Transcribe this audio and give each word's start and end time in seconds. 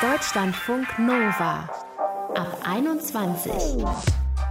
Deutschlandfunk 0.00 0.98
Nova 0.98 1.68
ab 2.34 2.58
21. 2.64 3.52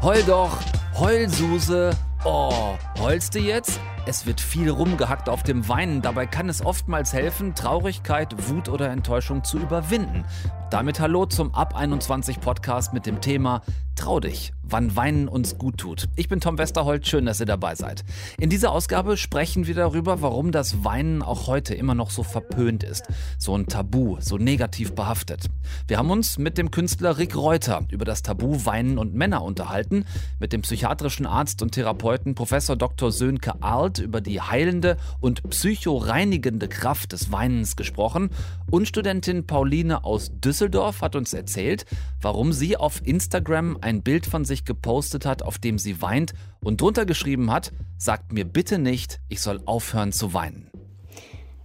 Heul 0.01 0.23
doch, 0.23 0.57
Heulsuse. 0.97 1.91
Oh, 2.23 2.75
heulst 2.99 3.35
du 3.35 3.39
jetzt? 3.39 3.79
Es 4.07 4.25
wird 4.25 4.41
viel 4.41 4.69
rumgehackt 4.69 5.29
auf 5.29 5.43
dem 5.43 5.67
Weinen. 5.69 6.01
Dabei 6.01 6.25
kann 6.25 6.49
es 6.49 6.65
oftmals 6.65 7.13
helfen, 7.13 7.55
Traurigkeit, 7.55 8.49
Wut 8.49 8.69
oder 8.69 8.89
Enttäuschung 8.89 9.43
zu 9.43 9.59
überwinden. 9.59 10.25
Damit 10.71 10.99
hallo 10.99 11.25
zum 11.25 11.53
Ab 11.53 11.75
21 11.75 12.39
Podcast 12.39 12.93
mit 12.93 13.05
dem 13.05 13.21
Thema 13.21 13.61
Trau 13.95 14.19
dich, 14.19 14.51
wann 14.61 14.95
Weinen 14.97 15.29
uns 15.29 15.57
gut 15.57 15.77
tut. 15.77 16.09
Ich 16.17 16.27
bin 16.27 16.41
Tom 16.41 16.57
Westerholt, 16.57 17.07
schön, 17.07 17.25
dass 17.25 17.39
ihr 17.39 17.45
dabei 17.45 17.75
seid. 17.75 18.03
In 18.37 18.49
dieser 18.49 18.73
Ausgabe 18.73 19.15
sprechen 19.15 19.67
wir 19.67 19.73
darüber, 19.73 20.21
warum 20.21 20.51
das 20.51 20.83
Weinen 20.83 21.21
auch 21.21 21.47
heute 21.47 21.73
immer 21.75 21.95
noch 21.95 22.11
so 22.11 22.21
verpönt 22.21 22.83
ist, 22.83 23.05
so 23.37 23.57
ein 23.57 23.67
Tabu, 23.67 24.17
so 24.19 24.37
negativ 24.37 24.93
behaftet. 24.93 25.47
Wir 25.87 25.97
haben 25.97 26.11
uns 26.11 26.37
mit 26.37 26.57
dem 26.57 26.71
Künstler 26.71 27.17
Rick 27.17 27.37
Reuter 27.37 27.85
über 27.89 28.03
das 28.03 28.21
Tabu 28.21 28.65
Weinen 28.65 28.97
und 28.97 29.13
Männer 29.13 29.43
unterhalten, 29.43 30.05
mit 30.39 30.51
dem 30.51 30.61
psychiatrischen 30.63 31.25
Arzt 31.25 31.61
und 31.61 31.71
Therapeuten 31.71 32.35
Professor 32.35 32.75
Dr. 32.75 33.13
Sönke 33.13 33.63
Arlt 33.63 33.99
über 33.99 34.19
die 34.19 34.41
heilende 34.41 34.97
und 35.21 35.49
psychoreinigende 35.49 36.67
Kraft 36.67 37.13
des 37.13 37.31
Weinens 37.31 37.77
gesprochen 37.77 38.29
und 38.69 38.87
Studentin 38.87 39.47
Pauline 39.47 40.03
aus 40.03 40.31
Düsseldorf 40.33 41.01
hat 41.01 41.15
uns 41.15 41.33
erzählt, 41.33 41.85
warum 42.21 42.51
sie 42.51 42.75
auf 42.75 43.01
Instagram 43.05 43.77
ein 43.85 44.01
Bild 44.01 44.25
von 44.25 44.43
sich 44.43 44.65
gepostet 44.65 45.25
hat, 45.25 45.43
auf 45.43 45.59
dem 45.59 45.77
sie 45.77 46.01
weint 46.01 46.33
und 46.63 46.81
drunter 46.81 47.05
geschrieben 47.05 47.51
hat, 47.51 47.71
sagt 47.97 48.33
mir 48.33 48.43
bitte 48.43 48.79
nicht, 48.79 49.19
ich 49.29 49.41
soll 49.41 49.61
aufhören 49.65 50.11
zu 50.11 50.33
weinen. 50.33 50.69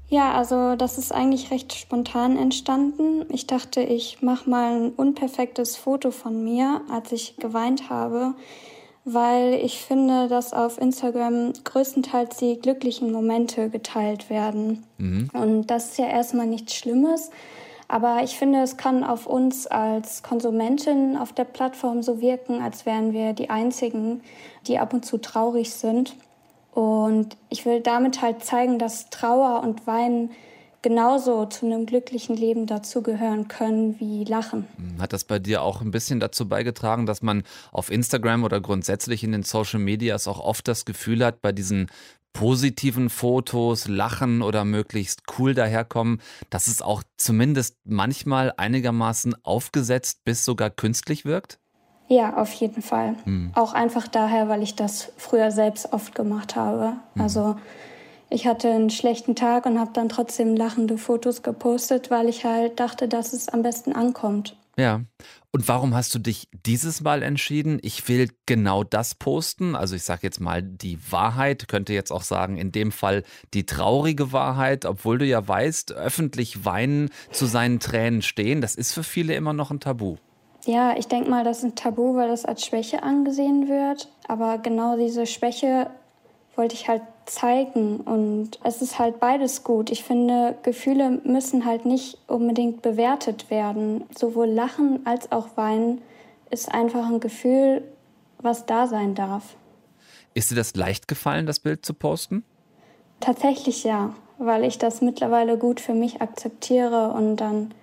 Ja, 0.09 0.35
also 0.35 0.77
das 0.77 0.99
ist 0.99 1.13
eigentlich 1.13 1.51
recht 1.51 1.73
spontan 1.73 2.37
entstanden. 2.37 3.25
Ich 3.31 3.47
dachte, 3.47 3.81
ich 3.81 4.23
mache 4.23 4.51
mal 4.51 4.75
ein 4.75 4.91
unperfektes 4.91 5.77
Foto 5.77 6.11
von 6.11 6.45
mir, 6.45 6.83
als 6.91 7.13
ich 7.13 7.37
geweint 7.37 7.89
habe, 7.89 8.35
weil 9.05 9.55
ich 9.55 9.79
finde, 9.79 10.29
dass 10.29 10.53
auf 10.53 10.79
Instagram 10.79 11.53
größtenteils 11.65 12.37
die 12.37 12.59
glücklichen 12.59 13.13
Momente 13.13 13.71
geteilt 13.71 14.29
werden. 14.29 14.85
Mhm. 14.99 15.31
Und 15.33 15.69
das 15.69 15.91
ist 15.91 15.99
ja 15.99 16.09
erstmal 16.09 16.47
nichts 16.47 16.75
Schlimmes. 16.75 17.31
Aber 17.91 18.23
ich 18.23 18.37
finde, 18.37 18.61
es 18.61 18.77
kann 18.77 19.03
auf 19.03 19.27
uns 19.27 19.67
als 19.67 20.23
Konsumentin 20.23 21.17
auf 21.17 21.33
der 21.33 21.43
Plattform 21.43 22.05
so 22.05 22.21
wirken, 22.21 22.63
als 22.63 22.87
wären 22.87 23.13
wir 23.13 23.33
die 23.33 23.51
Einzigen, 23.51 24.21
die 24.69 24.79
ab 24.79 24.95
und 24.95 25.05
zu 25.05 25.19
traurig 25.19 25.73
sind. 25.73 26.15
Und 26.71 27.37
ich 27.49 27.67
will 27.67 27.81
damit 27.81 28.23
halt 28.23 28.45
zeigen, 28.45 28.79
dass 28.79 29.11
Trauer 29.11 29.65
und 29.65 29.89
Weinen 29.89 30.31
genauso 30.83 31.47
zu 31.47 31.67
einem 31.67 31.85
glücklichen 31.85 32.37
Leben 32.37 32.67
dazugehören 32.67 33.49
können 33.49 33.99
wie 33.99 34.23
Lachen. 34.23 34.67
Hat 35.01 35.13
das 35.13 35.25
bei 35.25 35.41
dir 35.41 35.63
auch 35.63 35.81
ein 35.81 35.91
bisschen 35.91 36.21
dazu 36.21 36.49
beigetragen, 36.49 37.07
dass 37.07 37.23
man 37.23 37.43
auf 37.73 37.91
Instagram 37.91 38.45
oder 38.45 38.61
grundsätzlich 38.61 39.25
in 39.25 39.33
den 39.33 39.43
Social 39.43 39.81
Medias 39.81 40.29
auch 40.29 40.39
oft 40.39 40.69
das 40.69 40.85
Gefühl 40.85 41.25
hat, 41.25 41.43
bei 41.43 41.51
diesen 41.51 41.91
positiven 42.33 43.11
Fotos, 43.11 43.89
Lachen 43.89 44.43
oder 44.43 44.65
möglichst 44.65 45.23
cool 45.39 45.55
daherkommen, 45.55 46.21
dass 46.49 46.67
es 46.67 46.83
auch 46.83 47.03
zumindest 47.17 47.77
manchmal 47.85 48.53
einigermaßen 48.57 49.35
aufgesetzt 49.45 50.21
bis 50.25 50.45
sogar 50.45 50.71
künstlich 50.71 51.25
wirkt? 51.25 51.59
Ja, 52.09 52.37
auf 52.37 52.53
jeden 52.55 52.83
Fall. 52.83 53.15
Hm. 53.25 53.53
Auch 53.55 53.73
einfach 53.73 54.09
daher, 54.09 54.49
weil 54.49 54.63
ich 54.63 54.75
das 54.75 55.13
früher 55.17 55.53
selbst 55.53 55.93
oft 55.93 56.15
gemacht 56.15 56.57
habe. 56.57 56.97
Hm. 57.15 57.23
Also 57.23 57.57
ich 58.31 58.47
hatte 58.47 58.71
einen 58.71 58.91
schlechten 58.91 59.37
Tag 59.37 59.67
und 59.67 59.79
habe 59.79 59.93
dann 59.93 60.09
trotzdem 60.09 60.57
lachende 60.57 60.99
Fotos 60.99 61.43
gepostet, 61.43 62.11
weil 62.11 62.29
ich 62.29 62.45
halt 62.45 62.81
dachte, 62.81 63.07
dass 63.07 63.33
es 63.33 63.49
am 63.49 63.63
besten 63.63 63.93
ankommt. 63.93 64.57
Ja. 64.77 65.03
Und 65.53 65.67
warum 65.67 65.97
hast 65.97 66.15
du 66.15 66.21
dich 66.21 66.49
dieses 66.65 67.01
Mal 67.01 67.25
entschieden? 67.25 67.81
Ich 67.83 68.09
will 68.09 68.31
genau 68.47 68.85
das 68.85 69.17
posten. 69.17 69.75
Also 69.75 69.97
ich 69.97 70.05
sage 70.05 70.21
jetzt 70.23 70.41
mal 70.41 70.63
die 70.63 70.99
Wahrheit, 71.11 71.67
könnte 71.67 71.93
jetzt 71.93 72.13
auch 72.13 72.23
sagen, 72.23 72.57
in 72.57 72.71
dem 72.71 72.93
Fall 72.93 73.25
die 73.53 73.67
traurige 73.67 74.33
Wahrheit, 74.33 74.85
obwohl 74.87 75.19
du 75.19 75.25
ja 75.25 75.47
weißt, 75.47 75.93
öffentlich 75.93 76.65
weinen, 76.65 77.11
zu 77.33 77.47
seinen 77.47 77.81
Tränen 77.81 78.23
stehen, 78.23 78.61
das 78.61 78.77
ist 78.77 78.93
für 78.93 79.03
viele 79.03 79.35
immer 79.35 79.53
noch 79.53 79.73
ein 79.73 79.81
Tabu. 79.81 80.17
Ja, 80.67 80.97
ich 80.97 81.09
denke 81.09 81.31
mal, 81.31 81.43
das 81.43 81.59
ist 81.59 81.65
ein 81.65 81.75
Tabu, 81.75 82.15
weil 82.15 82.29
das 82.29 82.45
als 82.45 82.65
Schwäche 82.65 83.03
angesehen 83.03 83.69
wird. 83.69 84.09
Aber 84.29 84.59
genau 84.59 84.97
diese 84.97 85.27
Schwäche 85.27 85.91
wollte 86.55 86.75
ich 86.75 86.87
halt 86.87 87.03
zeigen. 87.27 87.99
Und 88.01 88.59
es 88.65 88.83
ist 88.83 88.99
halt 88.99 89.21
beides 89.21 89.65
gut. 89.65 89.91
Ich 89.91 90.05
finde, 90.05 90.57
Gefühle 90.63 91.21
müssen 91.25 91.65
halt 91.65 91.87
nicht 91.87 92.19
unbedingt 92.27 92.83
bewertet 92.83 93.51
werden. 93.51 94.05
Sowohl 94.17 94.49
Lachen 94.49 95.07
als 95.07 95.31
auch 95.33 95.57
Weinen 95.57 96.01
ist 96.51 96.73
einfach 96.73 97.07
ein 97.07 97.21
Gefühl, 97.21 97.83
was 98.39 98.67
da 98.67 98.87
sein 98.87 99.15
darf. 99.15 99.57
Ist 100.35 100.51
dir 100.51 100.57
das 100.57 100.75
leicht 100.75 101.09
gefallen, 101.09 101.47
das 101.47 101.61
Bild 101.61 101.85
zu 101.85 101.95
posten? 101.95 102.45
Tatsächlich 103.21 103.85
ja, 103.85 104.15
weil 104.39 104.65
ich 104.65 104.79
das 104.79 105.03
mittlerweile 105.03 105.59
gut 105.59 105.81
für 105.81 105.95
mich 105.95 106.23
akzeptiere 106.23 107.11
und 107.11 107.37
dann 107.37 107.75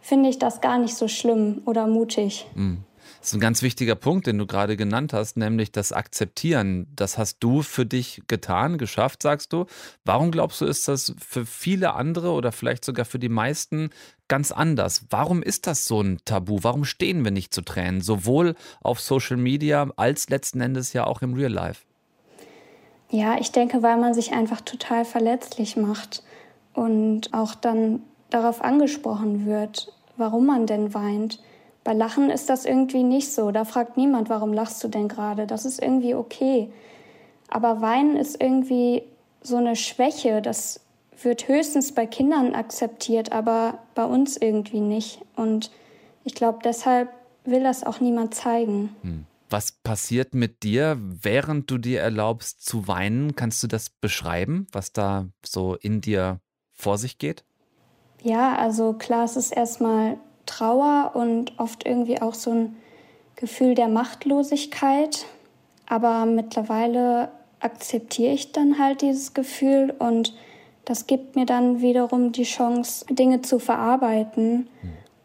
finde 0.00 0.28
ich 0.28 0.38
das 0.38 0.60
gar 0.60 0.78
nicht 0.78 0.94
so 0.94 1.08
schlimm 1.08 1.62
oder 1.66 1.86
mutig. 1.86 2.46
Mhm. 2.54 2.84
Das 3.20 3.28
ist 3.28 3.34
ein 3.34 3.40
ganz 3.40 3.62
wichtiger 3.62 3.94
Punkt, 3.94 4.26
den 4.26 4.38
du 4.38 4.46
gerade 4.46 4.76
genannt 4.76 5.12
hast, 5.12 5.36
nämlich 5.36 5.72
das 5.72 5.92
Akzeptieren. 5.92 6.86
Das 6.94 7.18
hast 7.18 7.38
du 7.40 7.62
für 7.62 7.86
dich 7.86 8.22
getan, 8.28 8.78
geschafft, 8.78 9.22
sagst 9.22 9.52
du. 9.52 9.66
Warum 10.04 10.30
glaubst 10.30 10.60
du, 10.60 10.66
ist 10.66 10.88
das 10.88 11.14
für 11.18 11.44
viele 11.44 11.94
andere 11.94 12.30
oder 12.30 12.52
vielleicht 12.52 12.84
sogar 12.84 13.04
für 13.04 13.18
die 13.18 13.28
meisten 13.28 13.90
ganz 14.28 14.52
anders? 14.52 15.06
Warum 15.10 15.42
ist 15.42 15.66
das 15.66 15.86
so 15.86 16.00
ein 16.00 16.18
Tabu? 16.24 16.58
Warum 16.62 16.84
stehen 16.84 17.24
wir 17.24 17.32
nicht 17.32 17.52
zu 17.52 17.62
Tränen, 17.62 18.00
sowohl 18.00 18.54
auf 18.82 19.00
Social 19.00 19.36
Media 19.36 19.90
als 19.96 20.28
letzten 20.28 20.60
Endes 20.60 20.92
ja 20.92 21.06
auch 21.06 21.22
im 21.22 21.34
Real 21.34 21.52
Life? 21.52 21.82
Ja, 23.10 23.38
ich 23.38 23.52
denke, 23.52 23.82
weil 23.82 23.96
man 23.98 24.14
sich 24.14 24.32
einfach 24.32 24.60
total 24.60 25.04
verletzlich 25.04 25.76
macht 25.76 26.22
und 26.74 27.32
auch 27.32 27.54
dann 27.54 28.02
darauf 28.30 28.62
angesprochen 28.62 29.46
wird, 29.46 29.92
warum 30.16 30.46
man 30.46 30.66
denn 30.66 30.92
weint. 30.92 31.40
Bei 31.86 31.92
Lachen 31.92 32.30
ist 32.30 32.50
das 32.50 32.64
irgendwie 32.64 33.04
nicht 33.04 33.32
so. 33.32 33.52
Da 33.52 33.64
fragt 33.64 33.96
niemand, 33.96 34.28
warum 34.28 34.52
lachst 34.52 34.82
du 34.82 34.88
denn 34.88 35.06
gerade? 35.06 35.46
Das 35.46 35.64
ist 35.64 35.80
irgendwie 35.80 36.16
okay. 36.16 36.68
Aber 37.46 37.80
Weinen 37.80 38.16
ist 38.16 38.42
irgendwie 38.42 39.04
so 39.40 39.58
eine 39.58 39.76
Schwäche. 39.76 40.42
Das 40.42 40.80
wird 41.22 41.46
höchstens 41.46 41.94
bei 41.94 42.04
Kindern 42.04 42.56
akzeptiert, 42.56 43.30
aber 43.30 43.78
bei 43.94 44.04
uns 44.04 44.36
irgendwie 44.36 44.80
nicht. 44.80 45.20
Und 45.36 45.70
ich 46.24 46.34
glaube, 46.34 46.58
deshalb 46.64 47.08
will 47.44 47.62
das 47.62 47.84
auch 47.84 48.00
niemand 48.00 48.34
zeigen. 48.34 48.96
Hm. 49.02 49.24
Was 49.48 49.70
passiert 49.70 50.34
mit 50.34 50.64
dir, 50.64 50.98
während 51.00 51.70
du 51.70 51.78
dir 51.78 52.00
erlaubst 52.00 52.66
zu 52.66 52.88
weinen? 52.88 53.36
Kannst 53.36 53.62
du 53.62 53.68
das 53.68 53.90
beschreiben, 53.90 54.66
was 54.72 54.92
da 54.92 55.28
so 55.44 55.76
in 55.76 56.00
dir 56.00 56.40
vor 56.72 56.98
sich 56.98 57.18
geht? 57.18 57.44
Ja, 58.24 58.56
also 58.56 58.94
klar, 58.94 59.22
es 59.22 59.36
ist 59.36 59.52
erstmal 59.52 60.18
Trauer 60.46 61.12
und 61.14 61.58
oft 61.58 61.86
irgendwie 61.86 62.20
auch 62.22 62.34
so 62.34 62.50
ein 62.50 62.76
Gefühl 63.34 63.74
der 63.74 63.88
Machtlosigkeit. 63.88 65.26
Aber 65.86 66.26
mittlerweile 66.26 67.30
akzeptiere 67.60 68.32
ich 68.32 68.52
dann 68.52 68.78
halt 68.78 69.02
dieses 69.02 69.34
Gefühl 69.34 69.94
und 69.98 70.34
das 70.84 71.06
gibt 71.06 71.36
mir 71.36 71.46
dann 71.46 71.80
wiederum 71.80 72.32
die 72.32 72.44
Chance, 72.44 73.04
Dinge 73.10 73.42
zu 73.42 73.58
verarbeiten. 73.58 74.68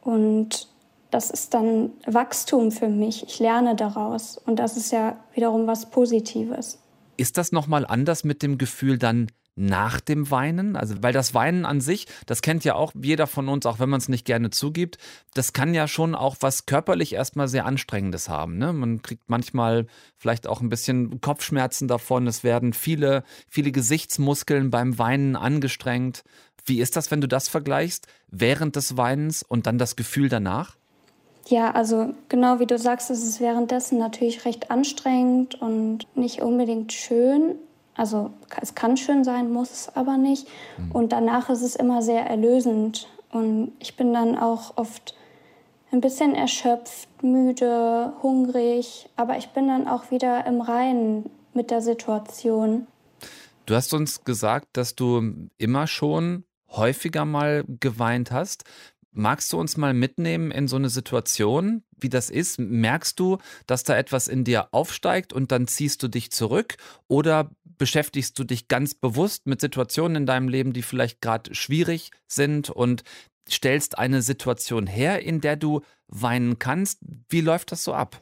Und 0.01 0.67
das 1.11 1.29
ist 1.29 1.53
dann 1.53 1.91
Wachstum 2.07 2.71
für 2.71 2.87
mich. 2.89 3.23
Ich 3.23 3.39
lerne 3.39 3.75
daraus 3.75 4.37
und 4.37 4.57
das 4.57 4.75
ist 4.75 4.91
ja 4.91 5.17
wiederum 5.33 5.67
was 5.67 5.89
Positives. 5.89 6.79
Ist 7.17 7.37
das 7.37 7.51
nochmal 7.51 7.85
anders 7.85 8.23
mit 8.23 8.41
dem 8.41 8.57
Gefühl 8.57 8.97
dann 8.97 9.27
nach 9.55 9.99
dem 9.99 10.31
Weinen? 10.31 10.75
Also, 10.75 10.95
weil 11.01 11.13
das 11.13 11.33
Weinen 11.33 11.65
an 11.65 11.81
sich, 11.81 12.07
das 12.25 12.41
kennt 12.41 12.63
ja 12.63 12.75
auch 12.75 12.93
jeder 13.01 13.27
von 13.27 13.49
uns, 13.49 13.65
auch 13.65 13.79
wenn 13.79 13.89
man 13.89 13.99
es 13.99 14.09
nicht 14.09 14.25
gerne 14.25 14.49
zugibt, 14.49 14.97
das 15.33 15.53
kann 15.53 15.73
ja 15.73 15.87
schon 15.87 16.15
auch 16.15 16.37
was 16.39 16.65
körperlich 16.65 17.13
erstmal 17.13 17.47
sehr 17.47 17.65
Anstrengendes 17.65 18.29
haben. 18.29 18.57
Ne? 18.57 18.73
Man 18.73 19.01
kriegt 19.01 19.29
manchmal 19.29 19.87
vielleicht 20.17 20.47
auch 20.47 20.61
ein 20.61 20.69
bisschen 20.69 21.21
Kopfschmerzen 21.21 21.87
davon. 21.87 22.27
Es 22.27 22.43
werden 22.43 22.73
viele, 22.73 23.23
viele 23.49 23.71
Gesichtsmuskeln 23.71 24.69
beim 24.69 24.97
Weinen 24.97 25.35
angestrengt. 25.35 26.23
Wie 26.65 26.79
ist 26.79 26.95
das, 26.95 27.11
wenn 27.11 27.21
du 27.21 27.27
das 27.27 27.47
vergleichst, 27.47 28.07
während 28.29 28.75
des 28.75 28.97
Weinens 28.97 29.43
und 29.43 29.67
dann 29.67 29.77
das 29.77 29.95
Gefühl 29.95 30.29
danach? 30.29 30.77
Ja, 31.47 31.71
also 31.71 32.13
genau 32.29 32.59
wie 32.59 32.67
du 32.67 32.77
sagst, 32.77 33.09
ist 33.09 33.27
es 33.27 33.39
währenddessen 33.39 33.97
natürlich 33.97 34.45
recht 34.45 34.71
anstrengend 34.71 35.55
und 35.55 36.05
nicht 36.15 36.41
unbedingt 36.41 36.93
schön. 36.93 37.55
Also 37.95 38.31
es 38.61 38.75
kann 38.75 38.97
schön 38.97 39.23
sein, 39.23 39.51
muss 39.51 39.71
es 39.71 39.95
aber 39.95 40.17
nicht. 40.17 40.47
Mhm. 40.77 40.91
Und 40.91 41.11
danach 41.11 41.49
ist 41.49 41.61
es 41.61 41.75
immer 41.75 42.01
sehr 42.01 42.25
erlösend. 42.25 43.07
Und 43.31 43.73
ich 43.79 43.95
bin 43.95 44.13
dann 44.13 44.37
auch 44.37 44.77
oft 44.77 45.15
ein 45.91 46.01
bisschen 46.01 46.35
erschöpft, 46.35 47.07
müde, 47.21 48.13
hungrig, 48.21 49.09
aber 49.15 49.37
ich 49.37 49.49
bin 49.49 49.67
dann 49.67 49.87
auch 49.87 50.09
wieder 50.09 50.45
im 50.45 50.61
Reinen 50.61 51.29
mit 51.53 51.69
der 51.69 51.81
Situation. 51.81 52.87
Du 53.65 53.75
hast 53.75 53.93
uns 53.93 54.23
gesagt, 54.23 54.67
dass 54.73 54.95
du 54.95 55.49
immer 55.57 55.87
schon 55.87 56.45
häufiger 56.69 57.25
mal 57.25 57.63
geweint 57.79 58.31
hast. 58.31 58.63
Magst 59.13 59.51
du 59.51 59.59
uns 59.59 59.75
mal 59.75 59.93
mitnehmen 59.93 60.51
in 60.51 60.69
so 60.69 60.77
eine 60.77 60.89
Situation, 60.89 61.83
wie 61.97 62.07
das 62.07 62.29
ist? 62.29 62.59
Merkst 62.59 63.19
du, 63.19 63.39
dass 63.67 63.83
da 63.83 63.97
etwas 63.97 64.29
in 64.29 64.45
dir 64.45 64.69
aufsteigt 64.71 65.33
und 65.33 65.51
dann 65.51 65.67
ziehst 65.67 66.01
du 66.01 66.07
dich 66.07 66.31
zurück? 66.31 66.77
Oder 67.09 67.51
beschäftigst 67.81 68.37
du 68.37 68.43
dich 68.43 68.67
ganz 68.67 68.93
bewusst 68.93 69.47
mit 69.47 69.59
Situationen 69.59 70.17
in 70.17 70.25
deinem 70.27 70.47
Leben, 70.47 70.71
die 70.71 70.83
vielleicht 70.83 71.19
gerade 71.19 71.55
schwierig 71.55 72.11
sind 72.27 72.69
und 72.69 73.03
stellst 73.49 73.97
eine 73.97 74.21
Situation 74.21 74.85
her, 74.85 75.23
in 75.23 75.41
der 75.41 75.55
du 75.55 75.81
weinen 76.07 76.59
kannst? 76.59 76.99
Wie 77.27 77.41
läuft 77.41 77.71
das 77.71 77.83
so 77.83 77.95
ab? 77.95 78.21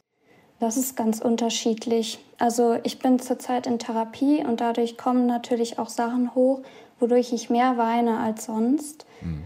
Das 0.60 0.78
ist 0.78 0.96
ganz 0.96 1.20
unterschiedlich. 1.20 2.20
Also 2.38 2.78
ich 2.84 3.00
bin 3.00 3.18
zurzeit 3.18 3.66
in 3.66 3.78
Therapie 3.78 4.42
und 4.42 4.62
dadurch 4.62 4.96
kommen 4.96 5.26
natürlich 5.26 5.78
auch 5.78 5.90
Sachen 5.90 6.34
hoch, 6.34 6.62
wodurch 6.98 7.34
ich 7.34 7.50
mehr 7.50 7.76
weine 7.76 8.18
als 8.20 8.46
sonst. 8.46 9.04
Mhm. 9.20 9.44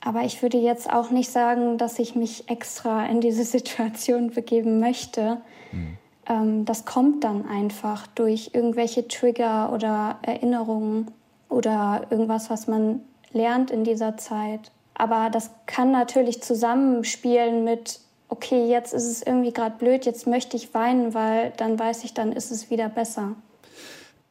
Aber 0.00 0.22
ich 0.22 0.42
würde 0.42 0.58
jetzt 0.58 0.88
auch 0.88 1.10
nicht 1.10 1.32
sagen, 1.32 1.76
dass 1.76 1.98
ich 1.98 2.14
mich 2.14 2.48
extra 2.48 3.04
in 3.06 3.20
diese 3.20 3.42
Situation 3.56 4.30
begeben 4.30 4.78
möchte. 4.78 5.38
Mhm. 5.72 5.98
Ähm, 6.28 6.64
das 6.64 6.84
kommt 6.84 7.24
dann 7.24 7.46
einfach 7.48 8.06
durch 8.08 8.50
irgendwelche 8.52 9.08
Trigger 9.08 9.72
oder 9.72 10.18
Erinnerungen 10.22 11.10
oder 11.48 12.06
irgendwas, 12.10 12.50
was 12.50 12.66
man 12.66 13.00
lernt 13.32 13.70
in 13.70 13.84
dieser 13.84 14.16
Zeit. 14.16 14.72
Aber 14.94 15.30
das 15.30 15.50
kann 15.66 15.92
natürlich 15.92 16.42
zusammenspielen 16.42 17.64
mit, 17.64 18.00
okay, 18.28 18.68
jetzt 18.68 18.94
ist 18.94 19.04
es 19.04 19.22
irgendwie 19.22 19.52
gerade 19.52 19.76
blöd, 19.76 20.06
jetzt 20.06 20.26
möchte 20.26 20.56
ich 20.56 20.72
weinen, 20.74 21.14
weil 21.14 21.52
dann 21.56 21.78
weiß 21.78 22.04
ich, 22.04 22.14
dann 22.14 22.32
ist 22.32 22.50
es 22.50 22.70
wieder 22.70 22.88
besser. 22.88 23.36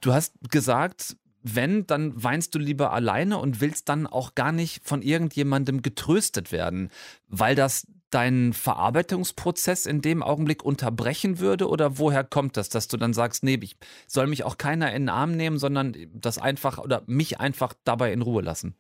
Du 0.02 0.14
hast 0.14 0.34
gesagt, 0.50 1.16
wenn, 1.44 1.86
dann 1.86 2.12
weinst 2.24 2.56
du 2.56 2.60
lieber 2.60 2.92
alleine 2.92 3.38
und 3.38 3.62
willst 3.62 3.88
dann 3.88 4.08
auch 4.08 4.34
gar 4.34 4.52
nicht 4.52 4.84
von 4.84 5.04
irgendjemandem 5.04 5.84
getröstet 5.84 6.52
werden, 6.52 6.90
weil 7.28 7.54
das 7.54 7.86
deinen 8.16 8.54
Verarbeitungsprozess 8.54 9.86
in 9.86 10.02
dem 10.02 10.24
Augenblick 10.24 10.64
unterbrechen 10.64 11.40
würde? 11.40 11.68
Oder 11.68 12.00
woher 12.00 12.24
kommt 12.24 12.56
das, 12.56 12.70
dass 12.70 12.88
du 12.88 12.98
dann 12.98 13.14
sagst, 13.14 13.44
nee, 13.44 13.60
ich 13.62 13.76
soll 14.08 14.28
mich 14.28 14.46
auch 14.46 14.58
keiner 14.58 14.94
in 14.94 15.04
den 15.04 15.10
Arm 15.10 15.36
nehmen, 15.36 15.60
sondern 15.60 15.96
das 16.14 16.38
einfach 16.38 16.78
oder 16.78 17.04
mich 17.08 17.40
einfach 17.40 17.74
dabei 17.84 18.14
in 18.14 18.22
Ruhe 18.22 18.42
lassen? 18.42 18.76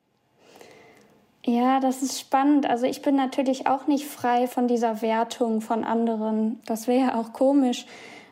Ja, 1.46 1.80
das 1.80 2.02
ist 2.02 2.20
spannend. 2.20 2.66
Also 2.66 2.86
ich 2.86 3.02
bin 3.02 3.16
natürlich 3.16 3.68
auch 3.68 3.86
nicht 3.88 4.06
frei 4.06 4.48
von 4.48 4.68
dieser 4.68 5.02
Wertung 5.02 5.62
von 5.62 5.84
anderen. 5.84 6.60
Das 6.66 6.88
wäre 6.88 7.08
ja 7.08 7.20
auch 7.20 7.34
komisch. 7.34 7.86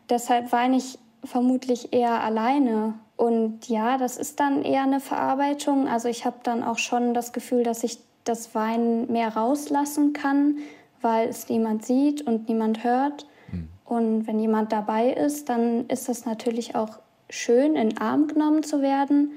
Deshalb 0.09 0.51
weine 0.51 0.77
ich 0.77 0.97
vermutlich 1.23 1.94
eher 1.94 2.21
alleine 2.21 2.95
und 3.15 3.69
ja, 3.69 3.97
das 3.97 4.17
ist 4.17 4.39
dann 4.39 4.63
eher 4.63 4.83
eine 4.83 5.00
Verarbeitung. 5.00 5.88
Also 5.88 6.09
ich 6.09 6.25
habe 6.25 6.38
dann 6.44 6.63
auch 6.63 6.77
schon 6.77 7.13
das 7.13 7.31
Gefühl, 7.33 7.63
dass 7.63 7.83
ich 7.83 8.00
das 8.23 8.55
Weinen 8.55 9.11
mehr 9.11 9.29
rauslassen 9.29 10.13
kann, 10.13 10.57
weil 11.03 11.29
es 11.29 11.50
niemand 11.50 11.85
sieht 11.85 12.21
und 12.21 12.47
niemand 12.47 12.83
hört. 12.83 13.27
Mhm. 13.51 13.69
Und 13.85 14.27
wenn 14.27 14.39
jemand 14.39 14.71
dabei 14.71 15.11
ist, 15.11 15.50
dann 15.50 15.88
ist 15.88 16.09
das 16.09 16.25
natürlich 16.25 16.75
auch 16.75 17.00
schön, 17.29 17.75
in 17.75 17.89
den 17.89 17.97
Arm 17.97 18.27
genommen 18.27 18.63
zu 18.63 18.81
werden. 18.81 19.31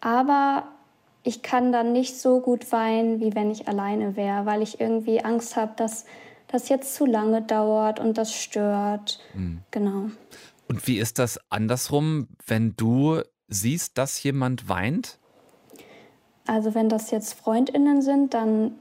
Aber 0.00 0.68
ich 1.22 1.42
kann 1.42 1.72
dann 1.72 1.92
nicht 1.92 2.18
so 2.18 2.40
gut 2.40 2.72
weinen, 2.72 3.20
wie 3.20 3.34
wenn 3.34 3.50
ich 3.50 3.68
alleine 3.68 4.16
wäre, 4.16 4.46
weil 4.46 4.62
ich 4.62 4.80
irgendwie 4.80 5.22
Angst 5.22 5.56
habe, 5.56 5.72
dass 5.76 6.06
das 6.48 6.68
jetzt 6.68 6.94
zu 6.94 7.06
lange 7.06 7.42
dauert 7.42 8.00
und 8.00 8.18
das 8.18 8.34
stört. 8.34 9.20
Mhm. 9.34 9.60
Genau. 9.70 10.10
Und 10.68 10.86
wie 10.86 10.98
ist 10.98 11.18
das 11.18 11.38
andersrum, 11.50 12.28
wenn 12.46 12.74
du 12.76 13.22
siehst, 13.48 13.98
dass 13.98 14.22
jemand 14.22 14.68
weint? 14.68 15.18
Also 16.46 16.74
wenn 16.74 16.88
das 16.88 17.10
jetzt 17.10 17.34
Freundinnen 17.34 18.02
sind, 18.02 18.34
dann 18.34 18.72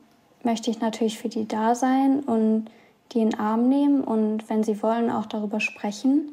möchte 0.43 0.71
ich 0.71 0.79
natürlich 0.79 1.17
für 1.17 1.29
die 1.29 1.47
da 1.47 1.75
sein 1.75 2.21
und 2.21 2.65
die 3.11 3.19
in 3.21 3.31
den 3.31 3.39
Arm 3.39 3.67
nehmen 3.67 4.03
und 4.03 4.49
wenn 4.49 4.63
sie 4.63 4.81
wollen 4.81 5.09
auch 5.09 5.25
darüber 5.25 5.59
sprechen. 5.59 6.29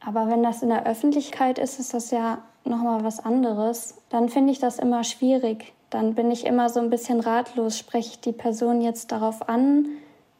Aber 0.00 0.28
wenn 0.28 0.42
das 0.42 0.62
in 0.62 0.68
der 0.68 0.86
Öffentlichkeit 0.86 1.58
ist, 1.58 1.80
ist 1.80 1.94
das 1.94 2.10
ja 2.10 2.42
noch 2.64 2.82
mal 2.82 3.02
was 3.04 3.20
anderes. 3.20 3.96
Dann 4.10 4.28
finde 4.28 4.52
ich 4.52 4.58
das 4.58 4.78
immer 4.78 5.04
schwierig. 5.04 5.72
Dann 5.90 6.14
bin 6.14 6.30
ich 6.30 6.44
immer 6.46 6.68
so 6.68 6.80
ein 6.80 6.90
bisschen 6.90 7.20
ratlos. 7.20 7.78
Spreche 7.78 8.10
ich 8.10 8.20
die 8.20 8.32
Person 8.32 8.80
jetzt 8.80 9.10
darauf 9.10 9.48
an 9.48 9.86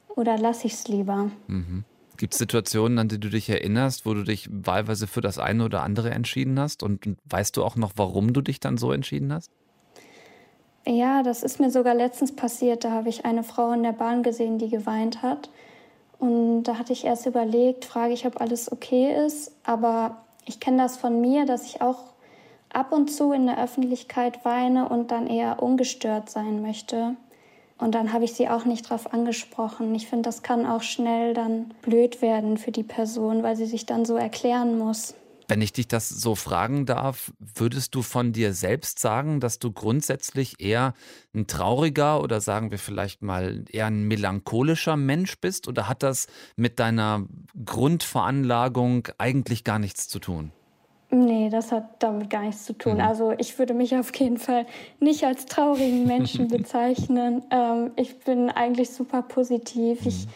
oder 0.08 0.36
lasse 0.38 0.66
ich 0.66 0.74
es 0.74 0.88
lieber? 0.88 1.30
Mhm. 1.46 1.84
Gibt 2.18 2.34
es 2.34 2.38
Situationen, 2.38 2.98
an 2.98 3.08
die 3.08 3.20
du 3.20 3.30
dich 3.30 3.48
erinnerst, 3.48 4.04
wo 4.04 4.12
du 4.12 4.24
dich 4.24 4.48
wahlweise 4.50 5.06
für 5.06 5.20
das 5.20 5.38
eine 5.38 5.64
oder 5.64 5.82
andere 5.82 6.10
entschieden 6.10 6.58
hast? 6.58 6.82
Und 6.82 7.16
weißt 7.24 7.56
du 7.56 7.64
auch 7.64 7.76
noch, 7.76 7.92
warum 7.96 8.32
du 8.32 8.40
dich 8.40 8.58
dann 8.60 8.76
so 8.76 8.92
entschieden 8.92 9.32
hast? 9.32 9.50
Ja, 10.88 11.22
das 11.22 11.42
ist 11.42 11.60
mir 11.60 11.70
sogar 11.70 11.94
letztens 11.94 12.34
passiert. 12.34 12.82
Da 12.82 12.92
habe 12.92 13.10
ich 13.10 13.26
eine 13.26 13.42
Frau 13.42 13.72
in 13.72 13.82
der 13.82 13.92
Bahn 13.92 14.22
gesehen, 14.22 14.56
die 14.56 14.70
geweint 14.70 15.20
hat. 15.20 15.50
Und 16.18 16.62
da 16.62 16.78
hatte 16.78 16.94
ich 16.94 17.04
erst 17.04 17.26
überlegt, 17.26 17.84
frage 17.84 18.14
ich, 18.14 18.26
ob 18.26 18.40
alles 18.40 18.72
okay 18.72 19.14
ist. 19.26 19.52
Aber 19.64 20.16
ich 20.46 20.60
kenne 20.60 20.78
das 20.78 20.96
von 20.96 21.20
mir, 21.20 21.44
dass 21.44 21.66
ich 21.66 21.82
auch 21.82 21.98
ab 22.72 22.90
und 22.92 23.12
zu 23.12 23.32
in 23.32 23.44
der 23.44 23.62
Öffentlichkeit 23.62 24.46
weine 24.46 24.88
und 24.88 25.10
dann 25.10 25.26
eher 25.26 25.62
ungestört 25.62 26.30
sein 26.30 26.62
möchte. 26.62 27.16
Und 27.76 27.94
dann 27.94 28.14
habe 28.14 28.24
ich 28.24 28.32
sie 28.32 28.48
auch 28.48 28.64
nicht 28.64 28.86
darauf 28.86 29.12
angesprochen. 29.12 29.94
Ich 29.94 30.08
finde, 30.08 30.22
das 30.22 30.42
kann 30.42 30.64
auch 30.64 30.82
schnell 30.82 31.34
dann 31.34 31.74
blöd 31.82 32.22
werden 32.22 32.56
für 32.56 32.72
die 32.72 32.82
Person, 32.82 33.42
weil 33.42 33.56
sie 33.56 33.66
sich 33.66 33.84
dann 33.84 34.06
so 34.06 34.16
erklären 34.16 34.78
muss. 34.78 35.14
Wenn 35.48 35.62
ich 35.62 35.72
dich 35.72 35.88
das 35.88 36.10
so 36.10 36.34
fragen 36.34 36.84
darf, 36.84 37.32
würdest 37.38 37.94
du 37.94 38.02
von 38.02 38.32
dir 38.32 38.52
selbst 38.52 38.98
sagen, 38.98 39.40
dass 39.40 39.58
du 39.58 39.72
grundsätzlich 39.72 40.60
eher 40.60 40.92
ein 41.34 41.46
trauriger 41.46 42.22
oder 42.22 42.42
sagen 42.42 42.70
wir 42.70 42.78
vielleicht 42.78 43.22
mal 43.22 43.64
eher 43.70 43.86
ein 43.86 44.02
melancholischer 44.02 44.98
Mensch 44.98 45.40
bist? 45.40 45.66
Oder 45.66 45.88
hat 45.88 46.02
das 46.02 46.26
mit 46.56 46.78
deiner 46.78 47.26
Grundveranlagung 47.64 49.08
eigentlich 49.16 49.64
gar 49.64 49.78
nichts 49.78 50.06
zu 50.06 50.18
tun? 50.18 50.52
Nee, 51.10 51.48
das 51.48 51.72
hat 51.72 52.02
damit 52.02 52.28
gar 52.28 52.42
nichts 52.42 52.66
zu 52.66 52.74
tun. 52.74 52.96
Mhm. 52.96 53.00
Also 53.00 53.32
ich 53.38 53.58
würde 53.58 53.72
mich 53.72 53.96
auf 53.96 54.14
jeden 54.14 54.36
Fall 54.36 54.66
nicht 55.00 55.24
als 55.24 55.46
traurigen 55.46 56.06
Menschen 56.06 56.48
bezeichnen. 56.48 57.42
Ähm, 57.50 57.92
ich 57.96 58.18
bin 58.18 58.50
eigentlich 58.50 58.90
super 58.90 59.22
positiv. 59.22 60.04
Mhm. 60.04 60.26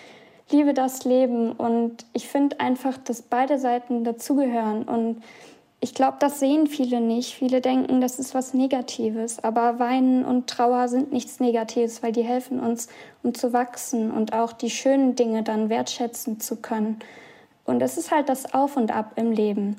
Ich 0.52 0.58
liebe 0.58 0.74
das 0.74 1.04
Leben 1.04 1.52
und 1.52 2.04
ich 2.12 2.28
finde 2.28 2.60
einfach, 2.60 2.98
dass 2.98 3.22
beide 3.22 3.58
Seiten 3.58 4.04
dazugehören. 4.04 4.82
Und 4.82 5.22
ich 5.80 5.94
glaube, 5.94 6.18
das 6.20 6.40
sehen 6.40 6.66
viele 6.66 7.00
nicht. 7.00 7.32
Viele 7.32 7.62
denken, 7.62 8.02
das 8.02 8.18
ist 8.18 8.34
was 8.34 8.52
Negatives. 8.52 9.42
Aber 9.42 9.78
Weinen 9.78 10.26
und 10.26 10.50
Trauer 10.50 10.88
sind 10.88 11.10
nichts 11.10 11.40
Negatives, 11.40 12.02
weil 12.02 12.12
die 12.12 12.22
helfen 12.22 12.60
uns, 12.60 12.88
um 13.22 13.32
zu 13.32 13.54
wachsen 13.54 14.10
und 14.10 14.34
auch 14.34 14.52
die 14.52 14.68
schönen 14.68 15.16
Dinge 15.16 15.42
dann 15.42 15.70
wertschätzen 15.70 16.38
zu 16.38 16.56
können. 16.56 16.98
Und 17.64 17.80
es 17.80 17.96
ist 17.96 18.10
halt 18.10 18.28
das 18.28 18.52
Auf 18.52 18.76
und 18.76 18.94
Ab 18.94 19.12
im 19.16 19.32
Leben. 19.32 19.76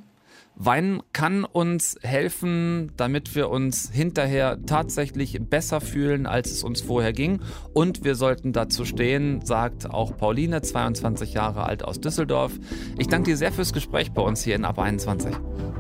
Weinen 0.56 1.02
kann 1.14 1.46
uns 1.46 1.98
helfen, 2.02 2.92
damit 2.96 3.36
wir 3.36 3.50
uns 3.50 3.90
hinterher 3.92 4.60
tatsächlich 4.66 5.40
besser 5.42 5.82
fühlen, 5.82 6.26
als 6.26 6.52
es 6.52 6.64
uns 6.64 6.82
vorher 6.82 7.14
ging. 7.14 7.42
Und 7.74 8.04
wir 8.04 8.16
sollten 8.16 8.54
dazu 8.54 8.86
stehen, 8.86 9.46
sagt 9.46 9.90
auch 9.90 10.16
Pauline, 10.16 10.62
22 10.62 11.34
Jahre 11.34 11.64
alt 11.64 11.84
aus 11.84 12.00
Düsseldorf. 12.00 12.54
Ich 12.98 13.08
danke 13.08 13.32
dir 13.32 13.38
sehr 13.38 13.52
fürs 13.52 13.74
Gespräch 13.74 14.12
bei 14.12 14.22
uns 14.22 14.44
hier 14.44 14.56
in 14.56 14.66
Ab 14.66 14.80
21. 14.80 15.34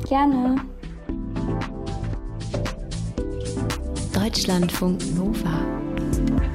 Gerne. 0.08 0.56
Deutschlandfunk 4.13 5.01
Nova. 5.15 6.53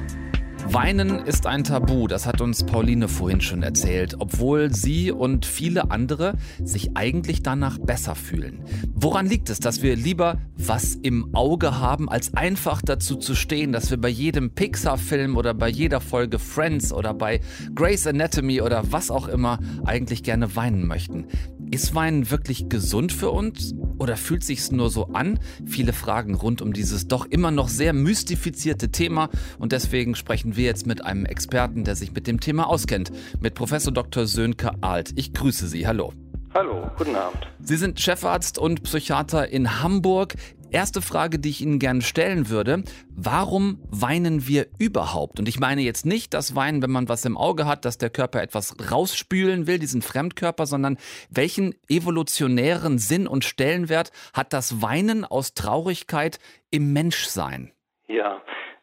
Weinen 0.71 1.25
ist 1.25 1.47
ein 1.47 1.63
Tabu, 1.63 2.05
das 2.05 2.27
hat 2.27 2.41
uns 2.41 2.63
Pauline 2.63 3.07
vorhin 3.07 3.41
schon 3.41 3.63
erzählt, 3.63 4.17
obwohl 4.19 4.71
sie 4.71 5.11
und 5.11 5.47
viele 5.47 5.89
andere 5.89 6.35
sich 6.63 6.95
eigentlich 6.95 7.41
danach 7.41 7.79
besser 7.79 8.13
fühlen. 8.13 8.59
Woran 8.93 9.25
liegt 9.25 9.49
es, 9.49 9.59
dass 9.59 9.81
wir 9.81 9.95
lieber 9.95 10.37
was 10.55 10.93
im 10.93 11.33
Auge 11.33 11.79
haben, 11.79 12.07
als 12.07 12.35
einfach 12.35 12.83
dazu 12.83 13.15
zu 13.15 13.33
stehen, 13.33 13.71
dass 13.71 13.89
wir 13.89 13.99
bei 13.99 14.09
jedem 14.09 14.51
Pixar-Film 14.51 15.37
oder 15.37 15.55
bei 15.55 15.69
jeder 15.69 16.01
Folge 16.01 16.37
Friends 16.37 16.93
oder 16.93 17.15
bei 17.15 17.41
Grey's 17.73 18.05
Anatomy 18.05 18.61
oder 18.61 18.83
was 18.91 19.09
auch 19.09 19.27
immer 19.27 19.57
eigentlich 19.85 20.21
gerne 20.21 20.55
weinen 20.55 20.85
möchten? 20.85 21.25
Ist 21.71 21.95
Weinen 21.95 22.29
wirklich 22.29 22.69
gesund 22.69 23.11
für 23.11 23.31
uns 23.31 23.73
oder 23.99 24.17
fühlt 24.17 24.43
sich's 24.43 24.71
nur 24.71 24.89
so 24.89 25.07
an? 25.13 25.39
Viele 25.65 25.93
Fragen 25.93 26.33
rund 26.33 26.61
um 26.61 26.73
dieses 26.73 27.07
doch 27.07 27.25
immer 27.25 27.51
noch 27.51 27.69
sehr 27.69 27.93
mystifizierte 27.93 28.89
Thema 28.89 29.29
und 29.59 29.71
deswegen 29.71 30.15
sprechen 30.15 30.55
wir 30.55 30.65
jetzt 30.65 30.87
mit 30.87 31.05
einem 31.05 31.25
Experten, 31.25 31.83
der 31.83 31.95
sich 31.95 32.13
mit 32.13 32.25
dem 32.27 32.39
Thema 32.39 32.67
auskennt, 32.67 33.11
mit 33.39 33.55
Professor 33.55 33.93
Dr. 33.93 34.25
Sönke 34.25 34.71
Alt. 34.81 35.11
Ich 35.15 35.33
grüße 35.33 35.67
Sie. 35.67 35.85
Hallo. 35.85 36.13
Hallo, 36.51 36.89
guten 36.97 37.15
Abend. 37.15 37.47
Sie 37.61 37.77
sind 37.77 37.99
Chefarzt 37.99 38.57
und 38.57 38.81
Psychiater 38.81 39.49
in 39.49 39.83
Hamburg. 39.83 40.33
Erste 40.71 41.01
Frage, 41.01 41.39
die 41.39 41.49
ich 41.49 41.61
Ihnen 41.61 41.79
gerne 41.79 42.01
stellen 42.01 42.49
würde. 42.49 42.83
Warum 43.09 43.81
weinen 43.89 44.47
wir 44.47 44.67
überhaupt? 44.77 45.39
Und 45.39 45.49
ich 45.49 45.59
meine 45.59 45.81
jetzt 45.81 46.05
nicht 46.05 46.35
das 46.35 46.55
Weinen, 46.55 46.83
wenn 46.83 46.91
man 46.91 47.09
was 47.09 47.25
im 47.25 47.37
Auge 47.37 47.65
hat, 47.65 47.85
dass 47.85 47.97
der 47.97 48.11
Körper 48.11 48.43
etwas 48.43 48.75
rausspülen 48.91 49.65
will, 49.65 49.79
diesen 49.79 50.03
Fremdkörper, 50.03 50.67
sondern 50.67 50.97
welchen 51.31 51.73
evolutionären 51.89 52.99
Sinn 52.99 53.27
und 53.27 53.45
Stellenwert 53.45 54.11
hat 54.31 54.53
das 54.53 54.83
Weinen 54.83 55.25
aus 55.25 55.55
Traurigkeit 55.55 56.37
im 56.69 56.93
Menschsein? 56.93 57.71
Ja, 58.07 58.39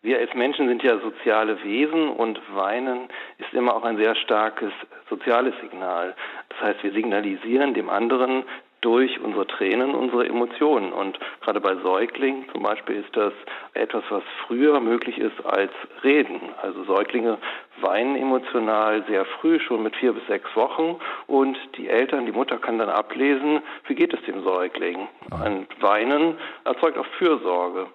Wir 0.07 0.21
als 0.21 0.33
Menschen 0.35 0.69
sind 0.69 0.85
ja 0.85 1.01
soziale 1.01 1.61
Wesen 1.65 2.11
und 2.11 2.41
Weinen 2.55 3.09
ist 3.39 3.53
immer 3.53 3.75
auch 3.75 3.83
ein 3.83 3.97
sehr 3.97 4.15
starkes 4.15 4.71
soziales 5.11 5.53
Signal. 5.61 6.15
Das 6.49 6.61
heißt, 6.61 6.85
wir 6.85 6.93
signalisieren 6.93 7.75
dem 7.75 7.91
anderen 7.91 8.45
durch 8.87 9.21
unsere 9.21 9.49
Tränen 9.49 9.97
unsere 9.97 10.29
Emotionen. 10.29 10.93
Und 10.93 11.19
gerade 11.41 11.61
bei 11.61 11.75
Säuglingen 11.75 12.49
zum 12.53 12.63
Beispiel 12.63 13.01
ist 13.01 13.17
das 13.17 13.33
etwas, 13.75 14.05
was 14.11 14.23
früher 14.47 14.79
möglich 14.79 15.19
ist 15.19 15.45
als 15.45 15.73
Reden. 16.05 16.41
Also 16.63 16.85
Säuglinge 16.85 17.39
weinen 17.81 18.15
emotional 18.15 19.05
sehr 19.09 19.25
früh, 19.25 19.59
schon 19.59 19.83
mit 19.83 19.97
vier 19.97 20.13
bis 20.13 20.25
sechs 20.29 20.55
Wochen. 20.55 21.01
Und 21.27 21.59
die 21.77 21.89
Eltern, 21.89 22.27
die 22.27 22.33
Mutter 22.33 22.59
kann 22.59 22.79
dann 22.79 22.89
ablesen, 22.89 23.61
wie 23.89 23.97
geht 23.97 24.15
es 24.15 24.23
dem 24.23 24.45
Säugling. 24.45 25.09
Ein 25.33 25.67
Weinen 25.81 26.39
erzeugt 26.65 26.97
auch 26.97 27.07
Fürsorge. 27.19 27.89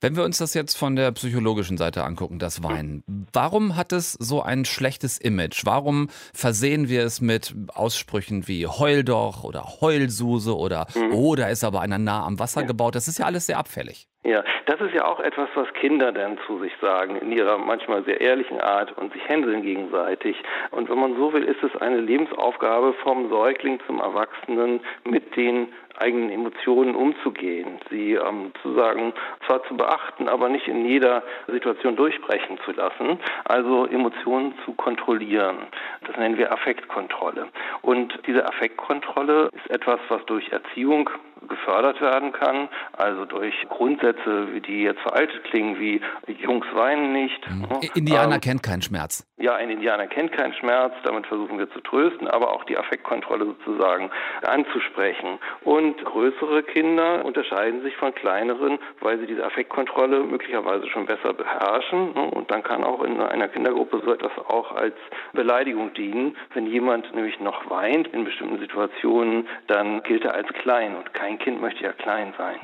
Wenn 0.00 0.16
wir 0.16 0.24
uns 0.24 0.38
das 0.38 0.54
jetzt 0.54 0.76
von 0.76 0.96
der 0.96 1.12
psychologischen 1.12 1.76
Seite 1.76 2.04
angucken, 2.04 2.38
das 2.38 2.62
Weinen, 2.62 3.04
warum 3.32 3.76
hat 3.76 3.92
es 3.92 4.12
so 4.12 4.42
ein 4.42 4.64
schlechtes 4.64 5.18
Image? 5.18 5.64
Warum 5.64 6.08
versehen 6.32 6.88
wir 6.88 7.04
es 7.04 7.20
mit 7.20 7.54
Aussprüchen 7.68 8.48
wie 8.48 8.66
Heul 8.66 9.04
doch 9.04 9.44
oder 9.44 9.80
Heulsuse 9.80 10.56
oder 10.56 10.86
mhm. 10.94 11.12
Oh, 11.12 11.34
da 11.34 11.48
ist 11.48 11.64
aber 11.64 11.80
einer 11.80 11.98
nah 11.98 12.24
am 12.24 12.38
Wasser 12.38 12.62
ja. 12.62 12.66
gebaut? 12.66 12.94
Das 12.94 13.08
ist 13.08 13.18
ja 13.18 13.26
alles 13.26 13.46
sehr 13.46 13.58
abfällig. 13.58 14.08
Ja, 14.26 14.42
das 14.64 14.80
ist 14.80 14.94
ja 14.94 15.04
auch 15.04 15.20
etwas, 15.20 15.50
was 15.54 15.70
Kinder 15.74 16.10
dann 16.10 16.38
zu 16.46 16.58
sich 16.58 16.72
sagen, 16.80 17.16
in 17.16 17.30
ihrer 17.30 17.58
manchmal 17.58 18.04
sehr 18.04 18.22
ehrlichen 18.22 18.58
Art 18.58 18.96
und 18.96 19.12
sich 19.12 19.28
händeln 19.28 19.60
gegenseitig. 19.60 20.42
Und 20.70 20.88
wenn 20.88 20.98
man 20.98 21.14
so 21.16 21.34
will, 21.34 21.44
ist 21.44 21.62
es 21.62 21.76
eine 21.82 22.00
Lebensaufgabe 22.00 22.94
vom 23.02 23.28
Säugling 23.28 23.80
zum 23.86 24.00
Erwachsenen, 24.00 24.80
mit 25.04 25.36
den 25.36 25.68
eigenen 25.98 26.30
Emotionen 26.30 26.94
umzugehen, 26.94 27.78
sie 27.90 28.14
ähm, 28.14 28.52
sozusagen 28.62 29.12
zwar 29.46 29.62
zu 29.64 29.76
beachten, 29.76 30.28
aber 30.28 30.48
nicht 30.48 30.68
in 30.68 30.86
jeder 30.86 31.22
Situation 31.46 31.94
durchbrechen 31.94 32.58
zu 32.64 32.72
lassen, 32.72 33.20
also 33.44 33.86
Emotionen 33.86 34.54
zu 34.64 34.72
kontrollieren. 34.72 35.58
Das 36.06 36.16
nennen 36.16 36.38
wir 36.38 36.50
Affektkontrolle. 36.50 37.48
Und 37.82 38.18
diese 38.26 38.46
Affektkontrolle 38.46 39.50
ist 39.52 39.70
etwas, 39.70 40.00
was 40.08 40.24
durch 40.26 40.48
Erziehung 40.50 41.10
gefördert 41.48 42.00
werden 42.00 42.32
kann, 42.32 42.68
also 42.92 43.24
durch 43.24 43.54
Grundsätze, 43.68 44.46
die 44.66 44.82
jetzt 44.82 45.00
veraltet 45.00 45.44
klingen, 45.44 45.78
wie 45.78 46.00
Jungs 46.26 46.66
weinen 46.74 47.12
nicht. 47.12 47.50
Mhm. 47.50 47.66
Indianer 47.94 48.36
ähm, 48.36 48.40
kennt 48.40 48.62
keinen 48.62 48.82
Schmerz. 48.82 49.26
Ja, 49.36 49.56
ein 49.56 49.68
Indianer 49.68 50.06
kennt 50.06 50.32
keinen 50.32 50.54
Schmerz, 50.54 50.94
damit 51.04 51.26
versuchen 51.26 51.58
wir 51.58 51.70
zu 51.70 51.80
trösten, 51.80 52.28
aber 52.28 52.52
auch 52.52 52.64
die 52.64 52.78
Affektkontrolle 52.78 53.46
sozusagen 53.46 54.10
anzusprechen. 54.42 55.38
Und 55.62 56.02
größere 56.04 56.62
Kinder 56.62 57.24
unterscheiden 57.24 57.82
sich 57.82 57.96
von 57.96 58.14
kleineren, 58.14 58.78
weil 59.00 59.18
sie 59.18 59.26
diese 59.26 59.44
Affektkontrolle 59.44 60.20
möglicherweise 60.20 60.88
schon 60.88 61.06
besser 61.06 61.34
beherrschen. 61.34 62.14
Ne? 62.14 62.30
Und 62.30 62.50
dann 62.50 62.62
kann 62.62 62.84
auch 62.84 63.02
in 63.02 63.20
einer 63.20 63.48
Kindergruppe 63.48 64.02
so 64.04 64.12
etwas 64.12 64.32
auch 64.48 64.72
als 64.72 64.94
Beleidigung 65.32 65.92
dienen. 65.94 66.36
Wenn 66.54 66.66
jemand 66.66 67.14
nämlich 67.14 67.38
noch 67.40 67.68
weint 67.68 68.08
in 68.08 68.24
bestimmten 68.24 68.58
Situationen, 68.60 69.48
dann 69.66 70.02
gilt 70.04 70.24
er 70.24 70.34
als 70.34 70.48
klein 70.48 70.96
und 70.96 71.12
kein 71.12 71.33
Kind 71.38 71.60
möchte 71.60 71.84
ja 71.84 71.92
klein 71.92 72.32
sein. 72.36 72.56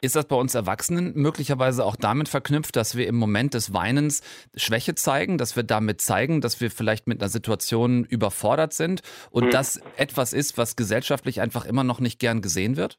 Ist 0.00 0.16
das 0.16 0.26
bei 0.26 0.36
uns 0.36 0.54
Erwachsenen 0.54 1.12
möglicherweise 1.14 1.84
auch 1.84 1.96
damit 1.96 2.28
verknüpft, 2.28 2.76
dass 2.76 2.96
wir 2.96 3.06
im 3.06 3.16
Moment 3.16 3.54
des 3.54 3.72
Weinens 3.72 4.22
Schwäche 4.56 4.94
zeigen, 4.94 5.38
dass 5.38 5.56
wir 5.56 5.62
damit 5.62 6.00
zeigen, 6.00 6.40
dass 6.40 6.60
wir 6.60 6.70
vielleicht 6.70 7.06
mit 7.06 7.20
einer 7.20 7.28
Situation 7.28 8.04
überfordert 8.04 8.72
sind 8.72 9.02
und 9.30 9.44
hm. 9.44 9.50
das 9.50 9.80
etwas 9.96 10.32
ist, 10.32 10.58
was 10.58 10.76
gesellschaftlich 10.76 11.40
einfach 11.40 11.64
immer 11.64 11.84
noch 11.84 12.00
nicht 12.00 12.18
gern 12.18 12.42
gesehen 12.42 12.76
wird? 12.76 12.98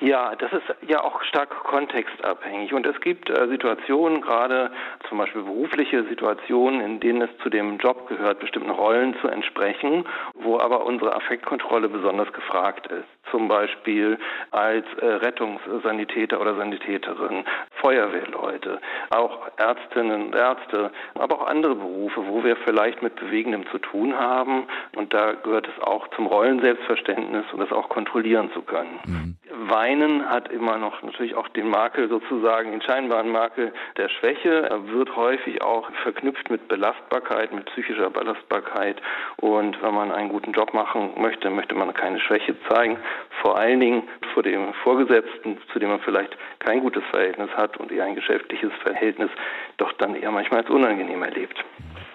Ja, 0.00 0.36
das 0.36 0.52
ist 0.52 0.62
ja 0.88 1.02
auch 1.02 1.22
stark 1.24 1.50
kontextabhängig. 1.64 2.72
Und 2.72 2.86
es 2.86 3.00
gibt 3.00 3.28
äh, 3.30 3.48
Situationen, 3.48 4.20
gerade 4.20 4.70
zum 5.08 5.18
Beispiel 5.18 5.42
berufliche 5.42 6.04
Situationen, 6.04 6.80
in 6.80 7.00
denen 7.00 7.22
es 7.22 7.30
zu 7.42 7.50
dem 7.50 7.78
Job 7.78 8.08
gehört, 8.08 8.38
bestimmten 8.38 8.70
Rollen 8.70 9.16
zu 9.20 9.28
entsprechen, 9.28 10.04
wo 10.34 10.58
aber 10.60 10.86
unsere 10.86 11.16
Affektkontrolle 11.16 11.88
besonders 11.88 12.32
gefragt 12.32 12.86
ist. 12.86 13.08
Zum 13.32 13.48
Beispiel 13.48 14.18
als 14.52 14.86
äh, 15.00 15.06
Rettungssanitäter 15.06 16.40
oder 16.40 16.54
Sanitäterin, 16.54 17.44
Feuerwehrleute, 17.82 18.80
auch 19.10 19.48
Ärztinnen 19.56 20.26
und 20.26 20.34
Ärzte, 20.34 20.92
aber 21.14 21.40
auch 21.40 21.46
andere 21.48 21.74
Berufe, 21.74 22.24
wo 22.26 22.44
wir 22.44 22.56
vielleicht 22.56 23.02
mit 23.02 23.16
Bewegendem 23.16 23.66
zu 23.72 23.78
tun 23.78 24.16
haben. 24.16 24.68
Und 24.94 25.12
da 25.12 25.32
gehört 25.32 25.66
es 25.66 25.82
auch 25.82 26.06
zum 26.14 26.26
Rollenselbstverständnis 26.26 27.46
und 27.52 27.58
das 27.58 27.72
auch 27.72 27.88
kontrollieren 27.88 28.50
zu 28.52 28.62
können. 28.62 29.00
Mhm. 29.04 29.37
Weinen 29.70 30.28
hat 30.28 30.50
immer 30.50 30.78
noch 30.78 31.02
natürlich 31.02 31.34
auch 31.34 31.48
den 31.48 31.68
Makel 31.68 32.08
sozusagen, 32.08 32.70
den 32.70 32.82
scheinbaren 32.82 33.30
Makel 33.30 33.72
der 33.96 34.08
Schwäche. 34.08 34.68
Er 34.68 34.88
wird 34.88 35.14
häufig 35.16 35.62
auch 35.62 35.90
verknüpft 36.02 36.50
mit 36.50 36.68
Belastbarkeit, 36.68 37.52
mit 37.52 37.66
psychischer 37.66 38.10
Belastbarkeit. 38.10 39.00
Und 39.36 39.80
wenn 39.82 39.94
man 39.94 40.12
einen 40.12 40.28
guten 40.28 40.52
Job 40.52 40.74
machen 40.74 41.12
möchte, 41.16 41.50
möchte 41.50 41.74
man 41.74 41.92
keine 41.94 42.20
Schwäche 42.20 42.56
zeigen. 42.68 42.98
Vor 43.42 43.58
allen 43.58 43.80
Dingen 43.80 44.02
vor 44.34 44.42
dem 44.42 44.72
Vorgesetzten, 44.82 45.58
zu 45.72 45.78
dem 45.78 45.90
man 45.90 46.00
vielleicht 46.00 46.36
kein 46.58 46.80
gutes 46.80 47.02
Verhältnis 47.10 47.50
hat 47.56 47.76
und 47.76 47.90
eher 47.90 48.04
ein 48.04 48.14
geschäftliches 48.14 48.72
Verhältnis, 48.82 49.30
doch 49.76 49.92
dann 49.94 50.14
eher 50.14 50.30
manchmal 50.30 50.60
als 50.60 50.70
unangenehm 50.70 51.22
erlebt. 51.22 51.64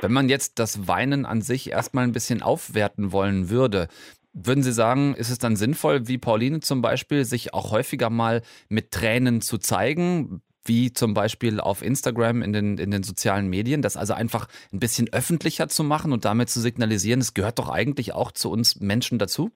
Wenn 0.01 0.11
man 0.11 0.29
jetzt 0.29 0.59
das 0.59 0.87
Weinen 0.87 1.25
an 1.25 1.41
sich 1.41 1.71
erstmal 1.71 2.03
ein 2.03 2.11
bisschen 2.11 2.41
aufwerten 2.41 3.11
wollen 3.11 3.49
würde, 3.49 3.87
würden 4.33 4.63
Sie 4.63 4.73
sagen, 4.73 5.13
ist 5.15 5.29
es 5.29 5.37
dann 5.37 5.55
sinnvoll, 5.55 6.07
wie 6.07 6.17
Pauline 6.17 6.59
zum 6.59 6.81
Beispiel, 6.81 7.23
sich 7.23 7.53
auch 7.53 7.71
häufiger 7.71 8.09
mal 8.09 8.41
mit 8.67 8.91
Tränen 8.91 9.41
zu 9.41 9.57
zeigen? 9.57 10.41
Wie 10.65 10.93
zum 10.93 11.13
Beispiel 11.13 11.59
auf 11.59 11.81
Instagram 11.81 12.41
in 12.41 12.53
den, 12.53 12.77
in 12.77 12.89
den 12.89 13.03
sozialen 13.03 13.47
Medien, 13.47 13.81
das 13.81 13.97
also 13.97 14.13
einfach 14.13 14.47
ein 14.71 14.79
bisschen 14.79 15.11
öffentlicher 15.11 15.67
zu 15.67 15.83
machen 15.83 16.13
und 16.13 16.25
damit 16.25 16.49
zu 16.49 16.61
signalisieren, 16.61 17.19
es 17.19 17.33
gehört 17.33 17.59
doch 17.59 17.69
eigentlich 17.69 18.13
auch 18.13 18.31
zu 18.31 18.49
uns 18.49 18.79
Menschen 18.79 19.19
dazu? 19.19 19.51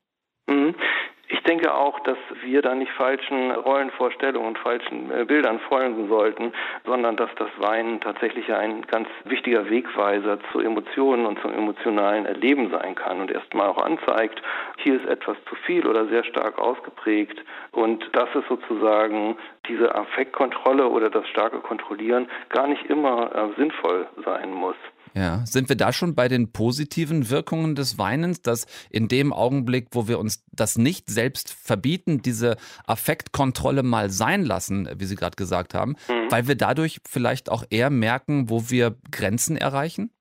Denke 1.47 1.73
auch, 1.73 2.01
dass 2.01 2.17
wir 2.43 2.61
da 2.61 2.75
nicht 2.75 2.91
falschen 2.91 3.51
Rollenvorstellungen 3.51 4.49
und 4.49 4.59
falschen 4.59 5.09
äh, 5.11 5.23
Bildern 5.23 5.59
folgen 5.61 6.09
sollten, 6.09 6.51
sondern 6.85 7.15
dass 7.15 7.29
das 7.35 7.47
Weinen 7.57 8.01
tatsächlich 8.01 8.53
ein 8.53 8.81
ganz 8.81 9.07
wichtiger 9.23 9.69
Wegweiser 9.69 10.39
zu 10.51 10.59
Emotionen 10.59 11.25
und 11.25 11.39
zum 11.39 11.53
emotionalen 11.53 12.25
Erleben 12.25 12.69
sein 12.69 12.95
kann 12.95 13.21
und 13.21 13.31
erstmal 13.31 13.67
auch 13.67 13.77
anzeigt, 13.77 14.41
hier 14.79 14.95
ist 14.95 15.05
etwas 15.05 15.37
zu 15.47 15.55
viel 15.55 15.87
oder 15.87 16.07
sehr 16.07 16.25
stark 16.25 16.59
ausgeprägt 16.59 17.41
und 17.71 18.09
dass 18.11 18.27
es 18.35 18.45
sozusagen 18.49 19.37
diese 19.69 19.95
Affektkontrolle 19.95 20.89
oder 20.89 21.09
das 21.09 21.25
starke 21.29 21.59
Kontrollieren 21.59 22.29
gar 22.49 22.67
nicht 22.67 22.85
immer 22.89 23.33
äh, 23.33 23.55
sinnvoll 23.57 24.07
sein 24.25 24.51
muss. 24.51 24.75
Ja, 25.17 25.43
sind 25.47 25.67
wir 25.67 25.75
da 25.75 25.91
schon 25.91 26.13
bei 26.13 26.27
den 26.27 26.51
positiven 26.51 27.31
Wirkungen 27.31 27.73
des 27.73 27.97
Weinens, 27.97 28.43
dass 28.43 28.67
in 28.91 29.07
dem 29.07 29.33
Augenblick, 29.33 29.87
wo 29.91 30.07
wir 30.07 30.19
uns 30.19 30.43
das 30.51 30.77
nicht 30.77 31.09
selbst 31.09 31.51
verbieten, 31.51 32.21
diese 32.21 32.55
Affektkontrolle 32.85 33.81
mal 33.81 34.11
sein 34.11 34.45
lassen, 34.45 34.87
wie 34.97 35.05
Sie 35.05 35.15
gerade 35.15 35.35
gesagt 35.35 35.73
haben, 35.73 35.95
mhm. 36.07 36.29
weil 36.29 36.47
wir 36.47 36.55
dadurch 36.55 37.01
vielleicht 37.07 37.49
auch 37.49 37.63
eher 37.71 37.89
merken, 37.89 38.51
wo 38.51 38.69
wir 38.69 38.95
Grenzen 39.09 39.57
erreichen? 39.57 40.11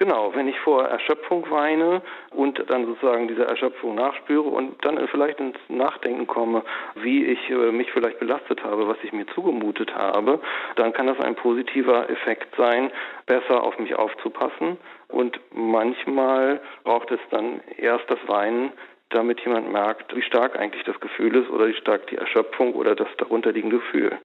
Genau, 0.00 0.34
wenn 0.34 0.48
ich 0.48 0.58
vor 0.60 0.86
Erschöpfung 0.86 1.50
weine 1.50 2.00
und 2.30 2.58
dann 2.70 2.86
sozusagen 2.86 3.28
diese 3.28 3.44
Erschöpfung 3.44 3.94
nachspüre 3.96 4.48
und 4.48 4.82
dann 4.82 4.96
vielleicht 5.08 5.38
ins 5.40 5.58
Nachdenken 5.68 6.26
komme, 6.26 6.62
wie 6.94 7.26
ich 7.26 7.50
äh, 7.50 7.70
mich 7.70 7.92
vielleicht 7.92 8.18
belastet 8.18 8.64
habe, 8.64 8.88
was 8.88 8.96
ich 9.02 9.12
mir 9.12 9.26
zugemutet 9.34 9.94
habe, 9.94 10.40
dann 10.76 10.94
kann 10.94 11.06
das 11.06 11.20
ein 11.20 11.34
positiver 11.34 12.08
Effekt 12.08 12.48
sein, 12.56 12.90
besser 13.26 13.62
auf 13.62 13.78
mich 13.78 13.94
aufzupassen. 13.94 14.78
Und 15.08 15.38
manchmal 15.52 16.62
braucht 16.82 17.10
es 17.10 17.20
dann 17.30 17.60
erst 17.76 18.10
das 18.10 18.20
Weinen, 18.26 18.72
damit 19.10 19.40
jemand 19.40 19.70
merkt, 19.70 20.16
wie 20.16 20.22
stark 20.22 20.58
eigentlich 20.58 20.84
das 20.84 20.98
Gefühl 21.00 21.36
ist 21.36 21.50
oder 21.50 21.68
wie 21.68 21.74
stark 21.74 22.06
die 22.06 22.16
Erschöpfung 22.16 22.72
oder 22.72 22.94
das 22.94 23.08
darunterliegende 23.18 23.76
Gefühl. 23.76 24.18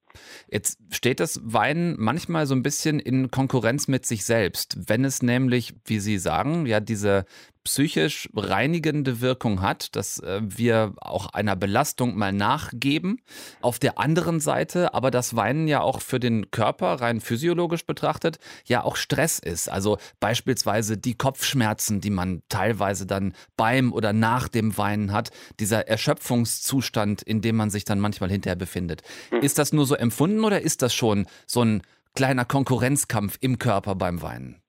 Jetzt 0.50 0.80
steht 0.92 1.20
das 1.20 1.40
Weinen 1.44 1.96
manchmal 1.98 2.48
so 2.48 2.56
ein 2.56 2.64
bisschen 2.64 3.00
in 3.00 3.32
Konkurrenz 3.32 3.88
mit 3.88 4.06
sich 4.06 4.26
selbst, 4.26 4.78
wenn 4.88 5.06
es 5.06 5.22
nämlich, 5.22 5.76
wie 5.86 6.00
Sie 6.00 6.18
sagen, 6.18 6.66
ja 6.66 6.80
diese 6.80 7.26
psychisch 7.66 8.30
reinigende 8.36 9.20
Wirkung 9.20 9.62
hat, 9.62 9.96
dass 9.96 10.20
äh, 10.20 10.40
wir 10.42 10.94
auch 11.02 11.34
einer 11.34 11.56
Belastung 11.56 12.16
mal 12.16 12.32
nachgeben. 12.32 13.20
Auf 13.60 13.80
der 13.80 13.98
anderen 13.98 14.40
Seite 14.40 14.94
aber 14.94 15.12
das 15.12 15.36
Weinen 15.36 15.68
ja 15.68 15.82
auch 15.82 16.00
für 16.00 16.20
den 16.20 16.52
Körper 16.52 17.02
rein 17.02 17.20
physiologisch 17.20 17.86
betrachtet 17.86 18.38
ja 18.66 18.84
auch 18.84 18.96
Stress 18.96 19.40
ist. 19.40 19.70
Also 19.70 19.98
beispielsweise 20.20 20.98
die 20.98 21.16
Kopfschmerzen, 21.16 22.02
die 22.02 22.12
man 22.12 22.44
teilweise 22.50 23.08
dann 23.08 23.34
beim 23.58 23.92
oder 23.92 24.14
nach 24.14 24.48
dem 24.48 24.78
Weinen 24.78 25.12
hat, 25.12 25.32
dieser 25.60 25.88
Erschöpfungszustand, 25.88 27.24
in 27.24 27.42
dem 27.42 27.56
man 27.56 27.72
sich 27.72 27.84
dann 27.84 28.00
manchmal 28.00 28.30
hinterher 28.30 28.56
befindet. 28.56 29.02
Hm. 29.32 29.42
Ist 29.42 29.58
das 29.58 29.74
nur 29.74 29.88
so 29.88 29.96
empfunden 30.06 30.44
oder 30.44 30.62
ist 30.62 30.82
das 30.82 30.94
schon 30.94 31.28
so 31.46 31.62
ein 31.62 31.82
kleiner 32.16 32.46
Konkurrenzkampf 32.46 33.38
im 33.42 33.60
Körper 33.60 33.96
beim 33.96 34.22
Weinen? 34.22 34.62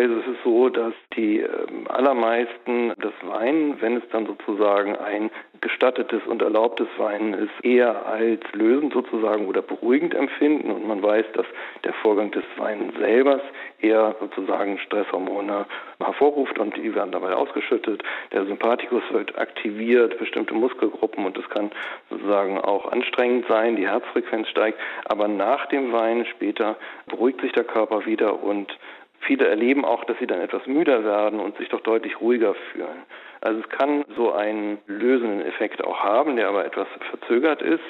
Es 0.00 0.26
ist 0.26 0.42
so, 0.42 0.70
dass 0.70 0.94
die 1.16 1.40
ähm, 1.40 1.86
allermeisten 1.88 2.92
das 2.98 3.12
Weinen, 3.22 3.80
wenn 3.80 3.98
es 3.98 4.02
dann 4.10 4.26
sozusagen 4.26 4.96
ein 4.96 5.30
gestattetes 5.60 6.22
und 6.26 6.40
erlaubtes 6.40 6.88
Weinen 6.96 7.34
ist, 7.34 7.52
eher 7.62 8.06
als 8.06 8.40
lösend 8.52 8.92
sozusagen 8.94 9.46
oder 9.46 9.60
beruhigend 9.60 10.14
empfinden. 10.14 10.70
Und 10.70 10.86
man 10.86 11.02
weiß, 11.02 11.26
dass 11.34 11.46
der 11.84 11.92
Vorgang 11.94 12.30
des 12.30 12.44
Weinens 12.56 12.96
selber 12.98 13.40
eher 13.80 14.16
sozusagen 14.18 14.78
Stresshormone 14.78 15.66
hervorruft 16.02 16.58
und 16.58 16.76
die 16.76 16.94
werden 16.94 17.12
dabei 17.12 17.34
ausgeschüttet. 17.34 18.02
Der 18.32 18.46
Sympathikus 18.46 19.02
wird 19.10 19.38
aktiviert, 19.38 20.18
bestimmte 20.18 20.54
Muskelgruppen 20.54 21.26
und 21.26 21.36
es 21.36 21.48
kann 21.50 21.70
sozusagen 22.10 22.58
auch 22.58 22.90
anstrengend 22.90 23.46
sein, 23.48 23.76
die 23.76 23.88
Herzfrequenz 23.88 24.48
steigt. 24.48 24.78
Aber 25.04 25.28
nach 25.28 25.66
dem 25.66 25.92
Weinen 25.92 26.24
später 26.26 26.76
beruhigt 27.06 27.40
sich 27.40 27.52
der 27.52 27.64
Körper 27.64 28.06
wieder 28.06 28.42
und 28.42 28.76
Viele 29.26 29.46
erleben 29.48 29.84
auch, 29.84 30.04
dass 30.04 30.18
sie 30.18 30.26
dann 30.26 30.40
etwas 30.40 30.66
müder 30.66 31.04
werden 31.04 31.40
und 31.40 31.56
sich 31.56 31.68
doch 31.68 31.80
deutlich 31.80 32.20
ruhiger 32.20 32.54
fühlen. 32.72 33.04
Also 33.40 33.60
es 33.60 33.68
kann 33.68 34.04
so 34.16 34.32
einen 34.32 34.78
lösenden 34.86 35.42
Effekt 35.42 35.82
auch 35.82 36.00
haben, 36.00 36.36
der 36.36 36.48
aber 36.48 36.64
etwas 36.64 36.88
verzögert 37.10 37.62
ist. 37.62 37.82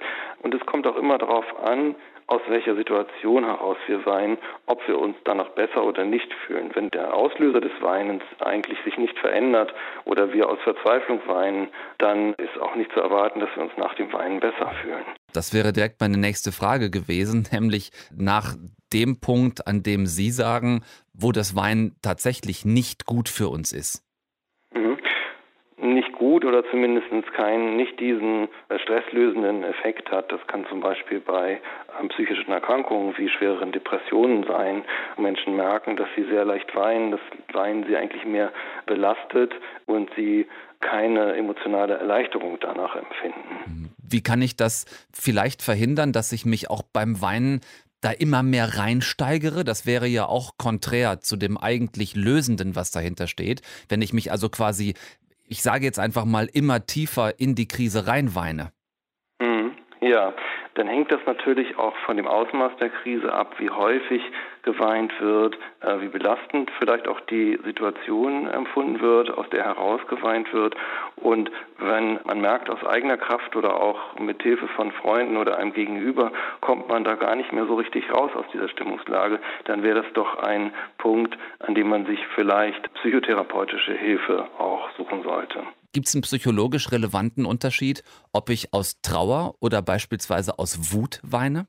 Und 0.42 0.54
es 0.54 0.64
kommt 0.66 0.86
auch 0.86 0.96
immer 0.96 1.18
darauf 1.18 1.44
an, 1.62 1.94
aus 2.26 2.40
welcher 2.48 2.74
Situation 2.76 3.44
heraus 3.44 3.76
wir 3.86 4.06
weinen, 4.06 4.38
ob 4.66 4.86
wir 4.86 4.98
uns 4.98 5.16
danach 5.24 5.50
besser 5.50 5.84
oder 5.84 6.04
nicht 6.04 6.32
fühlen. 6.46 6.70
Wenn 6.74 6.88
der 6.88 7.14
Auslöser 7.14 7.60
des 7.60 7.72
Weinens 7.80 8.22
eigentlich 8.40 8.78
sich 8.84 8.96
nicht 8.96 9.18
verändert 9.18 9.74
oder 10.04 10.32
wir 10.32 10.48
aus 10.48 10.58
Verzweiflung 10.64 11.20
weinen, 11.26 11.68
dann 11.98 12.34
ist 12.34 12.58
auch 12.60 12.74
nicht 12.74 12.92
zu 12.92 13.00
erwarten, 13.00 13.40
dass 13.40 13.50
wir 13.54 13.64
uns 13.64 13.72
nach 13.76 13.94
dem 13.94 14.12
Weinen 14.12 14.40
besser 14.40 14.70
fühlen. 14.82 15.04
Das 15.34 15.52
wäre 15.52 15.72
direkt 15.72 16.00
meine 16.00 16.16
nächste 16.16 16.52
Frage 16.52 16.90
gewesen, 16.90 17.46
nämlich 17.52 17.90
nach 18.16 18.54
dem 18.92 19.20
Punkt, 19.20 19.66
an 19.66 19.82
dem 19.82 20.06
Sie 20.06 20.30
sagen, 20.30 20.82
wo 21.12 21.32
das 21.32 21.56
Wein 21.56 21.94
tatsächlich 22.02 22.64
nicht 22.64 23.06
gut 23.06 23.28
für 23.28 23.48
uns 23.48 23.72
ist? 23.72 24.02
Mhm. 24.74 24.98
Nicht 25.78 26.12
gut 26.12 26.44
oder 26.44 26.62
zumindest 26.70 27.10
keinen, 27.34 27.76
nicht 27.76 27.98
diesen 27.98 28.48
äh, 28.68 28.78
stresslösenden 28.78 29.64
Effekt 29.64 30.10
hat. 30.10 30.30
Das 30.30 30.40
kann 30.46 30.64
zum 30.68 30.80
Beispiel 30.80 31.18
bei 31.18 31.60
ähm, 32.00 32.08
psychischen 32.08 32.52
Erkrankungen 32.52 33.16
wie 33.18 33.28
schwereren 33.28 33.72
Depressionen 33.72 34.44
sein. 34.44 34.84
Menschen 35.18 35.56
merken, 35.56 35.96
dass 35.96 36.08
sie 36.14 36.24
sehr 36.24 36.44
leicht 36.44 36.74
weinen, 36.76 37.10
dass 37.10 37.20
Weinen 37.52 37.84
sie 37.86 37.96
eigentlich 37.96 38.24
mehr 38.24 38.52
belastet 38.86 39.52
und 39.86 40.10
sie 40.14 40.46
keine 40.80 41.34
emotionale 41.34 41.94
Erleichterung 41.94 42.58
danach 42.60 42.96
empfinden. 42.96 43.94
Wie 44.02 44.22
kann 44.22 44.42
ich 44.42 44.56
das 44.56 44.84
vielleicht 45.12 45.62
verhindern, 45.62 46.12
dass 46.12 46.32
ich 46.32 46.44
mich 46.44 46.68
auch 46.70 46.82
beim 46.82 47.22
Weinen 47.22 47.60
da 48.02 48.10
immer 48.10 48.42
mehr 48.42 48.76
reinsteigere. 48.76 49.64
Das 49.64 49.86
wäre 49.86 50.06
ja 50.06 50.26
auch 50.26 50.58
konträr 50.58 51.20
zu 51.20 51.36
dem 51.36 51.56
eigentlich 51.56 52.14
Lösenden, 52.14 52.76
was 52.76 52.90
dahinter 52.90 53.26
steht. 53.26 53.62
Wenn 53.88 54.02
ich 54.02 54.12
mich 54.12 54.30
also 54.30 54.50
quasi, 54.50 54.94
ich 55.48 55.62
sage 55.62 55.86
jetzt 55.86 55.98
einfach 55.98 56.26
mal, 56.26 56.46
immer 56.52 56.84
tiefer 56.84 57.40
in 57.40 57.54
die 57.54 57.68
Krise 57.68 58.06
reinweine. 58.06 58.72
Ja, 60.02 60.32
dann 60.74 60.88
hängt 60.88 61.12
das 61.12 61.20
natürlich 61.26 61.78
auch 61.78 61.94
von 61.98 62.16
dem 62.16 62.26
Ausmaß 62.26 62.72
der 62.80 62.90
Krise 62.90 63.32
ab, 63.32 63.54
wie 63.58 63.70
häufig 63.70 64.20
geweint 64.64 65.12
wird, 65.20 65.56
äh, 65.80 66.00
wie 66.00 66.08
belastend 66.08 66.72
vielleicht 66.80 67.06
auch 67.06 67.20
die 67.20 67.56
Situation 67.64 68.48
empfunden 68.48 69.00
wird, 69.00 69.30
aus 69.30 69.48
der 69.50 69.62
heraus 69.62 70.00
geweint 70.08 70.52
wird. 70.52 70.74
Und 71.14 71.52
wenn 71.78 72.18
man 72.24 72.40
merkt, 72.40 72.68
aus 72.68 72.84
eigener 72.84 73.16
Kraft 73.16 73.54
oder 73.54 73.80
auch 73.80 74.18
mit 74.18 74.42
Hilfe 74.42 74.66
von 74.66 74.90
Freunden 74.90 75.36
oder 75.36 75.56
einem 75.58 75.72
Gegenüber 75.72 76.32
kommt 76.60 76.88
man 76.88 77.04
da 77.04 77.14
gar 77.14 77.36
nicht 77.36 77.52
mehr 77.52 77.66
so 77.66 77.76
richtig 77.76 78.12
raus 78.12 78.32
aus 78.34 78.46
dieser 78.52 78.68
Stimmungslage, 78.70 79.38
dann 79.66 79.84
wäre 79.84 80.02
das 80.02 80.12
doch 80.14 80.42
ein 80.42 80.74
Punkt, 80.98 81.38
an 81.60 81.76
dem 81.76 81.88
man 81.88 82.06
sich 82.06 82.18
vielleicht 82.34 82.92
psychotherapeutische 82.94 83.92
Hilfe 83.92 84.48
auch 84.58 84.90
suchen 84.96 85.22
sollte. 85.22 85.62
Gibt 85.92 86.08
es 86.08 86.14
einen 86.14 86.22
psychologisch 86.22 86.90
relevanten 86.90 87.44
Unterschied, 87.44 88.02
ob 88.32 88.48
ich 88.48 88.72
aus 88.72 89.00
Trauer 89.02 89.56
oder 89.60 89.82
beispielsweise 89.82 90.58
aus 90.58 90.92
Wut 90.92 91.20
weine? 91.22 91.66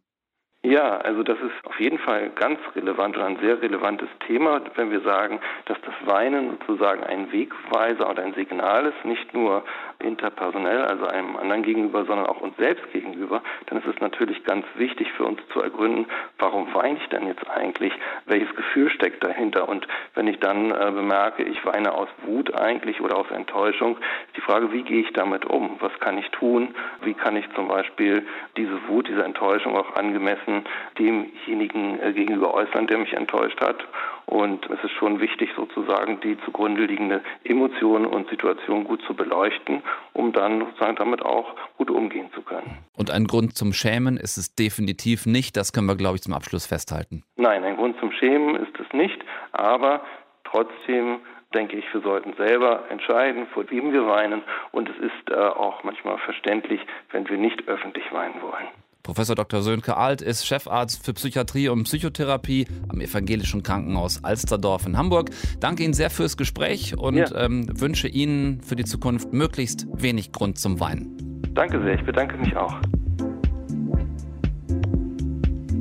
Ja, 0.65 0.96
also 1.00 1.24
das 1.24 1.38
ist 1.39 1.65
auf 1.65 1.77
jeden 1.77 1.98
Fall 1.98 2.29
ganz 2.36 2.58
relevant 2.74 3.17
und 3.17 3.24
ein 3.24 3.38
sehr 3.41 3.62
relevantes 3.62 4.08
Thema, 4.25 4.62
wenn 4.75 4.91
wir 4.91 5.01
sagen, 5.01 5.41
dass 5.65 5.77
das 5.82 5.93
Weinen 6.05 6.51
sozusagen 6.51 7.03
ein 7.03 7.34
Wegweiser 7.34 8.09
oder 8.09 8.24
ein 8.24 8.33
Signal 8.33 8.85
ist, 8.85 9.03
nicht 9.03 9.33
nur 9.33 9.66
interpersonell, 10.00 10.85
also 10.85 11.05
einem 11.05 11.35
anderen 11.35 11.64
gegenüber, 11.64 12.05
sondern 12.05 12.27
auch 12.27 12.40
uns 12.40 12.55
selbst 12.55 12.90
gegenüber, 12.94 13.42
dann 13.66 13.79
ist 13.79 13.88
es 13.88 14.00
natürlich 14.00 14.42
ganz 14.46 14.66
wichtig 14.75 15.11
für 15.18 15.25
uns 15.25 15.42
zu 15.51 15.61
ergründen, 15.61 16.05
warum 16.40 16.74
weine 16.74 16.98
ich 16.98 17.09
denn 17.09 17.27
jetzt 17.27 17.46
eigentlich? 17.50 17.92
Welches 18.25 18.55
Gefühl 18.55 18.90
steckt 18.90 19.22
dahinter? 19.22 19.68
Und 19.68 19.85
wenn 20.16 20.27
ich 20.27 20.40
dann 20.40 20.72
äh, 20.72 20.92
bemerke, 20.92 21.44
ich 21.44 21.66
weine 21.66 21.94
aus 21.94 22.07
Wut 22.25 22.53
eigentlich 22.55 23.01
oder 23.01 23.18
aus 23.18 23.29
Enttäuschung, 23.31 23.98
ist 24.27 24.38
die 24.38 24.42
Frage, 24.42 24.72
wie 24.72 24.83
gehe 24.83 25.01
ich 25.01 25.11
damit 25.11 25.44
um? 25.44 25.75
Was 25.81 25.92
kann 26.00 26.18
ich 26.18 26.29
tun? 26.29 26.74
Wie 27.01 27.16
kann 27.16 27.35
ich 27.35 27.46
zum 27.53 27.68
Beispiel 27.68 28.25
diese 28.55 28.88
Wut, 28.88 29.09
diese 29.09 29.25
Enttäuschung 29.25 29.75
auch 29.75 29.96
angemessen 29.98 30.52
Interessen 30.53 30.63
demjenigen 30.98 32.00
äh, 32.00 32.13
gegenüber 32.13 32.53
äußern, 32.53 32.87
der 32.87 32.98
mich 33.00 33.13
enttäuscht 33.13 33.59
hat. 33.61 33.77
Und 34.25 34.66
es 34.70 34.83
ist 34.83 34.92
schon 34.98 35.20
wichtig, 35.20 35.50
sozusagen 35.55 36.20
die 36.22 36.37
zugrunde 36.46 36.85
liegende 36.85 37.22
Emotion 37.44 38.05
und 38.05 38.29
Situation 38.29 38.85
gut 38.85 39.01
zu 39.05 39.13
beleuchten, 39.13 39.83
um 40.13 40.31
dann 40.31 40.59
sozusagen 40.59 40.96
damit 40.96 41.24
auch 41.24 41.55
gut 41.77 41.89
umgehen 41.89 42.29
zu 42.33 42.42
können. 42.42 42.77
Und 42.96 43.11
ein 43.11 43.25
Grund 43.25 43.55
zum 43.55 43.74
Schämen 43.74 44.18
ist 44.18 44.37
es 44.37 44.55
definitiv 44.55 45.25
nicht. 45.25 45.57
Das 45.57 45.74
können 45.74 45.87
wir, 45.87 45.96
glaube 45.96 46.16
ich, 46.16 46.22
zum 46.22 46.33
Abschluss 46.33 46.66
festhalten. 46.66 47.24
Nein, 47.35 47.63
ein 47.63 47.75
Grund 47.75 48.00
zum 48.00 48.11
Schämen 48.11 48.55
ist 48.55 48.79
es 48.79 48.92
nicht. 48.94 49.20
Aber 49.51 50.01
trotzdem 50.46 51.20
denke 51.53 51.75
ich, 51.75 51.85
wir 51.94 52.01
sollten 52.01 52.33
selber 52.33 52.85
entscheiden, 52.89 53.48
vor 53.53 53.70
wem 53.70 53.92
wir 53.92 54.07
weinen. 54.07 54.42
Und 54.72 54.89
es 54.89 54.98
ist 54.98 55.29
äh, 55.29 55.35
auch 55.35 55.83
manchmal 55.83 56.18
verständlich, 56.20 56.81
wenn 57.11 57.27
wir 57.29 57.37
nicht 57.37 57.68
öffentlich 57.68 58.11
weinen 58.11 58.42
wollen. 58.42 58.68
Professor 59.03 59.35
Dr. 59.35 59.61
Sönke 59.61 59.98
Alt 59.98 60.22
ist 60.22 60.48
Chefarzt 60.48 61.05
für 61.05 61.13
Psychiatrie 61.13 61.68
und 61.68 61.83
Psychotherapie 61.83 62.66
am 62.87 63.01
Evangelischen 63.01 63.61
Krankenhaus 63.61 64.24
Alsterdorf 64.24 64.85
in 64.85 64.98
Hamburg. 64.98 65.29
Danke 65.59 65.83
Ihnen 65.83 65.94
sehr 65.94 66.09
fürs 66.09 66.37
Gespräch 66.37 66.98
und 66.98 67.18
ja. 67.18 67.35
ähm, 67.35 67.68
wünsche 67.81 68.07
Ihnen 68.07 68.61
für 68.61 68.77
die 68.77 68.85
Zukunft 68.85 69.33
möglichst 69.33 69.87
wenig 69.92 70.31
Grund 70.31 70.57
zum 70.57 70.79
Weinen. 70.79 71.42
Danke 71.53 71.81
sehr, 71.81 71.96
ich 71.96 72.05
bedanke 72.05 72.37
mich 72.37 72.55
auch. 72.55 72.79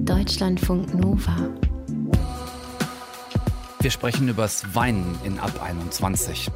Deutschlandfunk 0.04 0.92
Nova. 0.92 1.36
Wir 3.80 3.90
sprechen 3.92 4.28
übers 4.28 4.74
Weinen 4.74 5.16
in 5.22 5.38
Ab 5.38 5.62
21. 5.62 6.50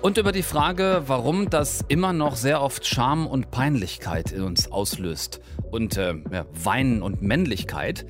Und 0.00 0.16
über 0.16 0.32
die 0.32 0.42
Frage, 0.42 1.02
warum 1.08 1.50
das 1.50 1.84
immer 1.88 2.14
noch 2.14 2.36
sehr 2.36 2.62
oft 2.62 2.86
Scham 2.86 3.26
und 3.26 3.50
Peinlichkeit 3.50 4.32
in 4.32 4.44
uns 4.44 4.72
auslöst 4.72 5.42
und 5.70 5.96
äh, 5.96 6.14
ja, 6.32 6.46
Weinen 6.52 7.02
und 7.02 7.22
Männlichkeit. 7.22 8.06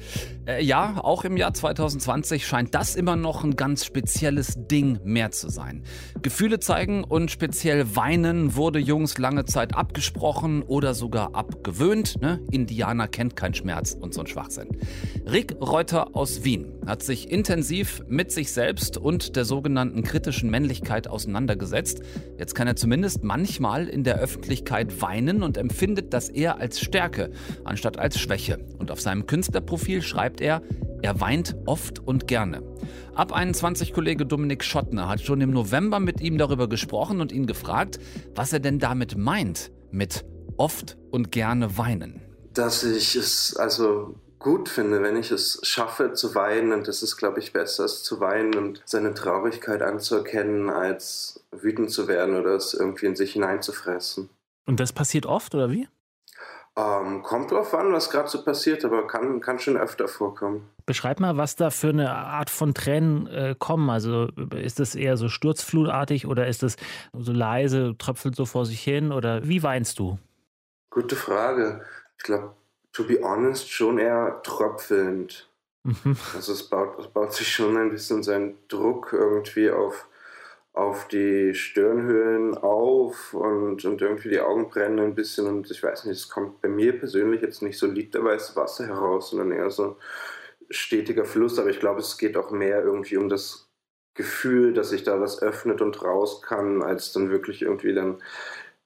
Äh, 0.46 0.64
ja, 0.64 0.98
auch 1.02 1.24
im 1.24 1.36
Jahr 1.36 1.52
2020 1.52 2.46
scheint 2.46 2.74
das 2.74 2.96
immer 2.96 3.14
noch 3.14 3.44
ein 3.44 3.56
ganz 3.56 3.84
spezielles 3.84 4.56
Ding 4.56 4.98
mehr 5.04 5.30
zu 5.30 5.50
sein. 5.50 5.82
Gefühle 6.22 6.60
zeigen 6.60 7.04
und 7.04 7.30
speziell 7.30 7.94
weinen 7.94 8.56
wurde 8.56 8.78
Jungs 8.78 9.18
lange 9.18 9.44
Zeit 9.44 9.74
abgesprochen 9.74 10.62
oder 10.62 10.94
sogar 10.94 11.34
abgewöhnt. 11.34 12.20
Ne? 12.22 12.40
Indianer 12.50 13.06
kennt 13.06 13.36
keinen 13.36 13.54
Schmerz 13.54 13.92
und 13.92 14.14
so 14.14 14.20
ein 14.22 14.26
Schwachsinn. 14.26 14.68
Rick 15.30 15.56
Reuter 15.60 16.16
aus 16.16 16.42
Wien 16.42 16.72
hat 16.86 17.02
sich 17.02 17.30
intensiv 17.30 18.02
mit 18.08 18.32
sich 18.32 18.52
selbst 18.52 18.96
und 18.96 19.36
der 19.36 19.44
sogenannten 19.44 20.02
kritischen 20.02 20.50
Männlichkeit 20.50 21.06
auseinandergesetzt. 21.06 22.00
Jetzt 22.38 22.54
kann 22.54 22.66
er 22.66 22.76
zumindest 22.76 23.22
manchmal 23.22 23.88
in 23.88 24.04
der 24.04 24.18
Öffentlichkeit 24.18 25.02
weinen 25.02 25.42
und 25.42 25.58
empfindet 25.58 26.14
das 26.14 26.30
eher 26.30 26.58
als 26.58 26.80
Stärke 26.80 27.30
anstatt 27.64 27.98
als 27.98 28.18
Schwäche. 28.18 28.58
Und 28.78 28.90
auf 28.90 29.00
seinem 29.00 29.26
Künstlerprofil 29.26 30.00
schreibt 30.00 30.29
er, 30.38 30.62
er 31.02 31.20
weint 31.20 31.56
oft 31.66 31.98
und 31.98 32.26
gerne. 32.26 32.62
Ab 33.14 33.32
21 33.32 33.92
Kollege 33.92 34.26
Dominik 34.26 34.62
Schottner 34.62 35.08
hat 35.08 35.20
schon 35.20 35.40
im 35.40 35.50
November 35.50 35.98
mit 35.98 36.20
ihm 36.20 36.38
darüber 36.38 36.68
gesprochen 36.68 37.20
und 37.20 37.32
ihn 37.32 37.46
gefragt, 37.46 37.98
was 38.34 38.52
er 38.52 38.60
denn 38.60 38.78
damit 38.78 39.16
meint 39.16 39.72
mit 39.90 40.24
oft 40.56 40.96
und 41.10 41.32
gerne 41.32 41.76
weinen. 41.78 42.20
Dass 42.52 42.84
ich 42.84 43.16
es 43.16 43.56
also 43.56 44.14
gut 44.38 44.68
finde, 44.68 45.02
wenn 45.02 45.16
ich 45.16 45.30
es 45.30 45.60
schaffe 45.62 46.12
zu 46.12 46.34
weinen 46.34 46.72
und 46.72 46.88
das 46.88 47.02
ist, 47.02 47.16
glaube 47.16 47.38
ich, 47.38 47.52
besser, 47.52 47.84
als 47.84 48.02
zu 48.02 48.20
weinen 48.20 48.54
und 48.54 48.82
seine 48.84 49.14
Traurigkeit 49.14 49.82
anzuerkennen, 49.82 50.70
als 50.70 51.44
wütend 51.52 51.90
zu 51.90 52.08
werden 52.08 52.34
oder 52.34 52.54
es 52.54 52.74
irgendwie 52.74 53.06
in 53.06 53.16
sich 53.16 53.34
hineinzufressen. 53.34 54.30
Und 54.66 54.80
das 54.80 54.92
passiert 54.92 55.26
oft 55.26 55.54
oder 55.54 55.70
wie? 55.70 55.88
Ähm, 56.80 57.22
kommt 57.22 57.50
drauf 57.50 57.74
an, 57.74 57.92
was 57.92 58.10
gerade 58.10 58.28
so 58.28 58.42
passiert, 58.42 58.84
aber 58.84 59.06
kann, 59.06 59.40
kann 59.40 59.58
schon 59.58 59.76
öfter 59.76 60.08
vorkommen. 60.08 60.68
Beschreib 60.86 61.20
mal, 61.20 61.36
was 61.36 61.56
da 61.56 61.70
für 61.70 61.88
eine 61.88 62.10
Art 62.10 62.48
von 62.48 62.74
Tränen 62.74 63.26
äh, 63.26 63.54
kommen. 63.58 63.90
Also 63.90 64.28
ist 64.54 64.78
das 64.78 64.94
eher 64.94 65.16
so 65.16 65.28
sturzflutartig 65.28 66.26
oder 66.26 66.46
ist 66.46 66.62
das 66.62 66.76
so 67.12 67.32
leise, 67.32 67.96
tröpfelt 67.98 68.36
so 68.36 68.46
vor 68.46 68.64
sich 68.64 68.80
hin 68.80 69.12
oder 69.12 69.46
wie 69.46 69.62
weinst 69.62 69.98
du? 69.98 70.18
Gute 70.90 71.16
Frage. 71.16 71.84
Ich 72.16 72.24
glaube, 72.24 72.54
to 72.92 73.04
be 73.04 73.20
honest, 73.22 73.70
schon 73.70 73.98
eher 73.98 74.40
tröpfelnd. 74.42 75.48
Mhm. 75.82 76.16
Also 76.34 76.52
es 76.52 76.62
baut, 76.68 76.98
es 76.98 77.08
baut 77.08 77.32
sich 77.32 77.48
schon 77.48 77.76
ein 77.76 77.90
bisschen 77.90 78.22
sein 78.22 78.56
Druck 78.68 79.12
irgendwie 79.12 79.70
auf, 79.70 80.06
auf 80.72 81.08
die 81.08 81.54
Stirnhöhlen 81.54 82.56
auf 82.56 83.34
und, 83.34 83.84
und 83.84 84.00
irgendwie 84.00 84.28
die 84.28 84.40
Augen 84.40 84.68
brennen 84.68 85.00
ein 85.00 85.14
bisschen 85.14 85.46
und 85.46 85.70
ich 85.70 85.82
weiß 85.82 86.04
nicht, 86.04 86.18
es 86.18 86.28
kommt 86.28 86.60
bei 86.60 86.68
mir 86.68 86.98
persönlich 86.98 87.42
jetzt 87.42 87.62
nicht 87.62 87.78
so 87.78 87.86
literweise 87.86 88.54
Wasser 88.56 88.86
heraus, 88.86 89.30
sondern 89.30 89.50
eher 89.50 89.70
so 89.70 89.96
stetiger 90.70 91.24
Fluss, 91.24 91.58
aber 91.58 91.70
ich 91.70 91.80
glaube, 91.80 92.00
es 92.00 92.16
geht 92.18 92.36
auch 92.36 92.50
mehr 92.50 92.82
irgendwie 92.82 93.16
um 93.16 93.28
das 93.28 93.68
Gefühl, 94.14 94.72
dass 94.72 94.90
sich 94.90 95.02
da 95.02 95.20
was 95.20 95.42
öffnet 95.42 95.80
und 95.80 96.02
raus 96.02 96.42
kann, 96.42 96.82
als 96.82 97.12
dann 97.12 97.30
wirklich 97.30 97.62
irgendwie 97.62 97.94
dann 97.94 98.22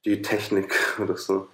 die 0.04 0.22
Technik 0.22 0.74
oder 0.98 1.16
so. 1.16 1.48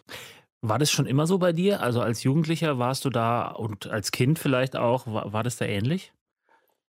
War 0.62 0.78
das 0.78 0.90
schon 0.90 1.06
immer 1.06 1.26
so 1.26 1.38
bei 1.38 1.52
dir? 1.52 1.80
Also 1.80 2.00
als 2.00 2.22
Jugendlicher 2.22 2.78
warst 2.78 3.04
du 3.04 3.10
da 3.10 3.48
und 3.48 3.88
als 3.88 4.12
Kind 4.12 4.38
vielleicht 4.38 4.76
auch, 4.76 5.06
war, 5.06 5.32
war 5.32 5.42
das 5.42 5.56
da 5.56 5.64
ähnlich? 5.64 6.12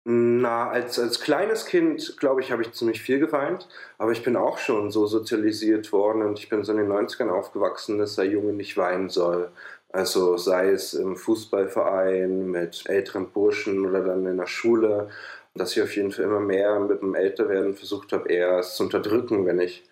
Na, 0.05 0.71
als, 0.71 0.99
als 0.99 1.21
kleines 1.21 1.67
Kind, 1.67 2.17
glaube 2.19 2.41
ich, 2.41 2.51
habe 2.51 2.63
ich 2.63 2.73
ziemlich 2.73 3.03
viel 3.03 3.19
geweint, 3.19 3.69
aber 3.99 4.13
ich 4.13 4.23
bin 4.23 4.35
auch 4.35 4.57
schon 4.57 4.91
so 4.91 5.07
sozialisiert 5.07 5.93
worden 5.93 6.23
und 6.23 6.39
ich 6.39 6.49
bin 6.49 6.65
so 6.65 6.73
in 6.73 6.79
den 6.79 6.91
90ern 6.91 7.29
aufgewachsen, 7.29 7.99
dass 7.99 8.17
der 8.17 8.25
Junge 8.25 8.55
nicht 8.55 8.79
weinen 8.79 9.11
soll. 9.11 9.51
Also 9.93 10.39
sei 10.39 10.71
es 10.71 10.95
im 10.95 11.17
Fußballverein 11.17 12.47
mit 12.51 12.85
älteren 12.87 13.31
Burschen 13.31 13.85
oder 13.85 14.03
dann 14.03 14.25
in 14.27 14.39
der 14.39 14.47
Schule, 14.47 15.11
dass 15.55 15.77
ich 15.77 15.83
auf 15.83 15.95
jeden 15.95 16.13
Fall 16.13 16.25
immer 16.25 16.41
mehr 16.41 16.81
mit 16.81 17.03
dem 17.03 17.15
Älterwerden 17.15 17.75
versucht 17.75 18.13
habe, 18.13 18.29
eher 18.31 18.59
es 18.61 18.77
zu 18.77 18.85
unterdrücken, 18.85 19.47
wenn 19.47 19.61
ich 19.61 19.85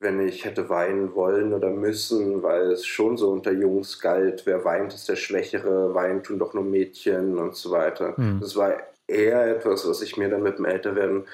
wenn 0.00 0.20
ich 0.26 0.44
hätte 0.44 0.68
weinen 0.68 1.14
wollen 1.14 1.52
oder 1.52 1.70
müssen, 1.70 2.42
weil 2.42 2.72
es 2.72 2.84
schon 2.84 3.16
so 3.16 3.30
unter 3.30 3.52
Jungs 3.52 4.00
galt, 4.00 4.46
wer 4.46 4.64
weint, 4.64 4.92
ist 4.92 5.08
der 5.08 5.14
Schwächere, 5.14 5.94
weinen 5.94 6.24
tun 6.24 6.40
doch 6.40 6.54
nur 6.54 6.64
Mädchen 6.64 7.38
und 7.38 7.54
so 7.54 7.70
weiter. 7.70 8.14
Mhm. 8.16 8.40
Das 8.40 8.56
war 8.56 8.74
eher 9.12 9.56
etwas, 9.56 9.88
was 9.88 10.02
ich 10.02 10.16
mir 10.16 10.28
dann 10.28 10.42
mit 10.42 10.58
dem 10.58 10.64
Älterwerden 10.64 11.26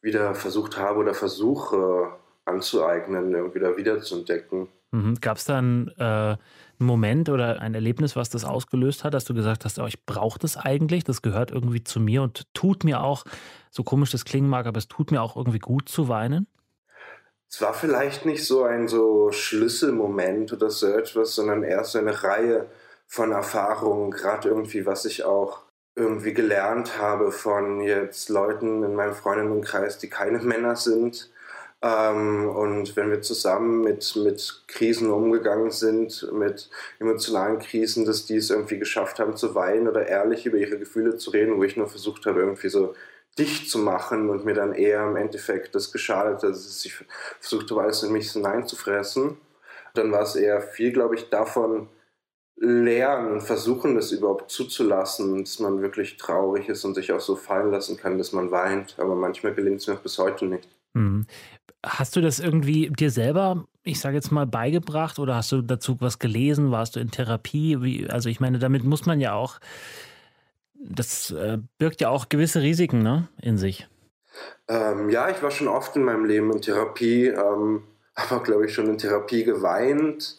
wieder 0.00 0.34
versucht 0.34 0.76
habe 0.76 1.00
oder 1.00 1.14
versuche 1.14 2.12
anzueignen, 2.44 3.34
irgendwie 3.34 3.60
da 3.60 3.76
wieder 3.76 4.00
zu 4.02 4.18
entdecken. 4.18 4.68
Mhm. 4.90 5.16
Gab 5.20 5.38
es 5.38 5.44
dann 5.44 5.90
äh, 5.98 6.02
einen 6.02 6.38
Moment 6.78 7.28
oder 7.28 7.60
ein 7.60 7.74
Erlebnis, 7.74 8.14
was 8.16 8.28
das 8.28 8.44
ausgelöst 8.44 9.02
hat, 9.02 9.14
dass 9.14 9.24
du 9.24 9.34
gesagt 9.34 9.64
hast, 9.64 9.78
oh, 9.78 9.86
ich 9.86 10.04
brauche 10.04 10.38
das 10.38 10.56
eigentlich, 10.56 11.04
das 11.04 11.22
gehört 11.22 11.50
irgendwie 11.50 11.82
zu 11.82 12.00
mir 12.00 12.22
und 12.22 12.52
tut 12.54 12.84
mir 12.84 13.02
auch, 13.02 13.24
so 13.70 13.82
komisch 13.82 14.10
das 14.10 14.24
klingen 14.24 14.48
mag, 14.48 14.66
aber 14.66 14.78
es 14.78 14.88
tut 14.88 15.10
mir 15.10 15.22
auch 15.22 15.36
irgendwie 15.36 15.58
gut 15.58 15.88
zu 15.88 16.08
weinen? 16.08 16.46
es 17.54 17.60
war 17.60 17.72
vielleicht 17.72 18.26
nicht 18.26 18.44
so 18.44 18.64
ein 18.64 18.88
so 18.88 19.30
Schlüsselmoment 19.30 20.52
oder 20.52 20.70
so 20.70 20.88
etwas, 20.88 21.36
sondern 21.36 21.62
eher 21.62 21.84
so 21.84 22.00
eine 22.00 22.24
Reihe 22.24 22.66
von 23.06 23.30
Erfahrungen, 23.30 24.10
gerade 24.10 24.48
irgendwie, 24.48 24.86
was 24.86 25.04
ich 25.04 25.22
auch 25.22 25.60
irgendwie 25.96 26.34
gelernt 26.34 26.98
habe 26.98 27.30
von 27.30 27.80
jetzt 27.80 28.28
Leuten 28.28 28.82
in 28.82 28.94
meinem 28.94 29.14
Freundinnenkreis, 29.14 29.98
die 29.98 30.10
keine 30.10 30.38
Männer 30.40 30.76
sind. 30.76 31.30
Ähm, 31.82 32.48
und 32.48 32.96
wenn 32.96 33.10
wir 33.10 33.22
zusammen 33.22 33.82
mit, 33.82 34.16
mit 34.16 34.64
Krisen 34.68 35.10
umgegangen 35.10 35.70
sind, 35.70 36.32
mit 36.32 36.70
emotionalen 36.98 37.58
Krisen, 37.58 38.06
dass 38.06 38.26
die 38.26 38.36
es 38.36 38.50
irgendwie 38.50 38.78
geschafft 38.78 39.20
haben 39.20 39.36
zu 39.36 39.54
weinen 39.54 39.86
oder 39.88 40.06
ehrlich 40.06 40.46
über 40.46 40.56
ihre 40.56 40.78
Gefühle 40.78 41.16
zu 41.16 41.30
reden, 41.30 41.58
wo 41.58 41.64
ich 41.64 41.76
nur 41.76 41.88
versucht 41.88 42.26
habe, 42.26 42.40
irgendwie 42.40 42.70
so 42.70 42.94
dicht 43.38 43.70
zu 43.70 43.78
machen 43.78 44.30
und 44.30 44.44
mir 44.44 44.54
dann 44.54 44.72
eher 44.74 45.04
im 45.04 45.16
Endeffekt 45.16 45.74
das 45.74 45.92
geschadet, 45.92 46.42
dass 46.42 46.84
ich 46.84 47.04
versucht 47.40 47.70
habe, 47.70 47.82
alles 47.82 48.02
in 48.02 48.12
mich 48.12 48.32
hineinzufressen. 48.32 49.36
Dann 49.94 50.10
war 50.12 50.22
es 50.22 50.36
eher 50.36 50.60
viel, 50.60 50.92
glaube 50.92 51.16
ich, 51.16 51.30
davon 51.30 51.88
lernen 52.56 53.32
und 53.32 53.40
versuchen, 53.42 53.94
das 53.94 54.12
überhaupt 54.12 54.50
zuzulassen, 54.50 55.40
dass 55.40 55.58
man 55.58 55.82
wirklich 55.82 56.16
traurig 56.16 56.68
ist 56.68 56.84
und 56.84 56.94
sich 56.94 57.12
auch 57.12 57.20
so 57.20 57.36
fallen 57.36 57.70
lassen 57.70 57.96
kann, 57.96 58.18
dass 58.18 58.32
man 58.32 58.50
weint. 58.50 58.96
Aber 58.98 59.14
manchmal 59.14 59.54
gelingt 59.54 59.80
es 59.80 59.86
mir 59.86 59.96
bis 59.96 60.18
heute 60.18 60.46
nicht. 60.46 60.68
Mhm. 60.94 61.26
Hast 61.84 62.16
du 62.16 62.20
das 62.20 62.38
irgendwie 62.38 62.90
dir 62.90 63.10
selber, 63.10 63.66
ich 63.82 64.00
sage 64.00 64.16
jetzt 64.16 64.30
mal, 64.30 64.46
beigebracht 64.46 65.18
oder 65.18 65.34
hast 65.34 65.52
du 65.52 65.62
dazu 65.62 65.96
was 66.00 66.18
gelesen? 66.18 66.70
Warst 66.70 66.96
du 66.96 67.00
in 67.00 67.10
Therapie? 67.10 67.82
Wie, 67.82 68.08
also 68.08 68.28
ich 68.28 68.40
meine, 68.40 68.58
damit 68.58 68.84
muss 68.84 69.04
man 69.04 69.20
ja 69.20 69.34
auch 69.34 69.58
das 70.84 71.30
äh, 71.30 71.58
birgt 71.78 72.00
ja 72.00 72.10
auch 72.10 72.28
gewisse 72.28 72.62
Risiken 72.62 73.02
ne, 73.02 73.28
in 73.40 73.58
sich. 73.58 73.88
Ähm, 74.68 75.10
ja, 75.10 75.30
ich 75.30 75.42
war 75.42 75.50
schon 75.50 75.68
oft 75.68 75.96
in 75.96 76.04
meinem 76.04 76.24
Leben 76.24 76.52
in 76.52 76.60
Therapie, 76.60 77.28
ähm, 77.28 77.84
habe 78.16 78.44
glaube 78.44 78.66
ich, 78.66 78.74
schon 78.74 78.88
in 78.88 78.98
Therapie 78.98 79.44
geweint. 79.44 80.36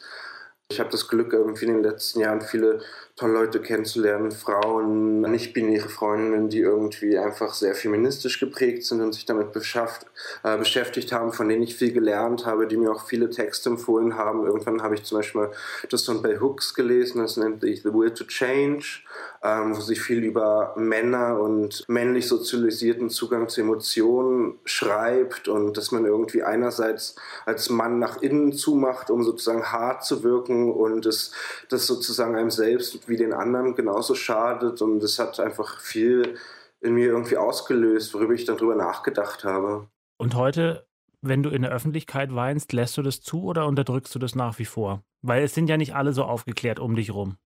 Ich 0.72 0.80
habe 0.80 0.90
das 0.90 1.08
Glück, 1.08 1.32
irgendwie 1.34 1.66
in 1.66 1.74
den 1.76 1.84
letzten 1.84 2.22
Jahren 2.22 2.42
viele 2.42 2.82
tolle 3.16 3.34
Leute 3.34 3.62
kennenzulernen, 3.62 4.32
Frauen, 4.32 5.22
nicht-binäre 5.22 5.88
Freundinnen, 5.88 6.50
die 6.50 6.60
irgendwie 6.60 7.18
einfach 7.18 7.54
sehr 7.54 7.74
feministisch 7.74 8.42
geprägt 8.42 8.84
sind 8.84 9.00
und 9.00 9.14
sich 9.14 9.26
damit 9.26 9.54
beschafft, 9.54 10.06
äh, 10.44 10.58
beschäftigt 10.58 11.14
haben, 11.14 11.32
von 11.32 11.48
denen 11.48 11.64
ich 11.64 11.76
viel 11.76 11.94
gelernt 11.94 12.46
habe, 12.46 12.68
die 12.68 12.76
mir 12.76 12.92
auch 12.92 13.08
viele 13.08 13.30
Texte 13.30 13.70
empfohlen 13.70 14.18
haben. 14.18 14.46
Irgendwann 14.46 14.84
habe 14.84 14.96
ich 14.96 15.04
zum 15.04 15.20
Beispiel 15.20 15.50
das 15.90 16.04
von 16.04 16.22
Bell 16.22 16.42
Hooks 16.42 16.74
gelesen, 16.74 17.22
das 17.22 17.38
nennt 17.38 17.62
sich 17.62 17.84
The 17.84 17.94
Will 17.94 18.12
to 18.12 18.26
Change, 18.26 19.00
ähm, 19.44 19.78
wo 19.78 19.80
sie 19.80 19.96
viel 19.96 20.22
über 20.22 20.74
Männer 20.76 21.40
und 21.40 21.86
männlich 21.88 22.28
sozialisierten 22.28 23.10
Zugang 23.10 23.48
zu 23.48 23.62
Emotionen 23.62 24.60
schreibt 24.66 25.48
und 25.48 25.78
dass 25.78 25.92
man 25.92 26.06
irgendwie 26.06 26.44
einerseits 26.44 27.16
als 27.46 27.70
Mann 27.70 27.98
nach 27.98 28.22
innen 28.22 28.52
zumacht, 28.52 29.10
um 29.10 29.24
sozusagen 29.24 29.72
hart 29.72 30.04
zu 30.04 30.22
wirken 30.24 30.70
und 30.74 31.06
es 31.06 31.32
das 31.70 31.88
sozusagen 31.88 32.36
einem 32.36 32.52
selbst 32.52 33.05
wie 33.08 33.18
den 33.18 33.34
anderen 33.34 33.76
genauso 33.76 34.16
schadet 34.16 34.82
und 34.82 35.04
es 35.04 35.20
hat 35.20 35.40
einfach 35.40 35.80
viel 35.80 36.38
in 36.82 36.94
mir 36.94 37.08
irgendwie 37.08 37.38
ausgelöst, 37.38 38.14
worüber 38.14 38.34
ich 38.34 38.46
dann 38.46 38.58
drüber 38.58 38.76
nachgedacht 38.76 39.44
habe. 39.44 39.88
Und 40.18 40.36
heute, 40.36 40.88
wenn 41.22 41.44
du 41.44 41.50
in 41.50 41.64
der 41.64 41.72
Öffentlichkeit 41.72 42.34
weinst, 42.34 42.74
lässt 42.74 42.98
du 42.98 43.02
das 43.02 43.22
zu 43.22 43.44
oder 43.44 43.66
unterdrückst 43.68 44.14
du 44.14 44.20
das 44.20 44.36
nach 44.36 44.60
wie 44.60 44.66
vor? 44.66 45.04
Weil 45.22 45.44
es 45.44 45.54
sind 45.54 45.70
ja 45.70 45.78
nicht 45.78 45.96
alle 45.96 46.14
so 46.14 46.24
aufgeklärt 46.24 46.80
um 46.80 46.96
dich 46.96 47.14
rum. 47.14 47.38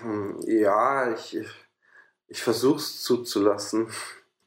Hm, 0.00 0.40
ja, 0.46 1.12
ich, 1.12 1.38
ich 2.26 2.42
versuche 2.42 2.76
es 2.76 3.02
zuzulassen. 3.02 3.88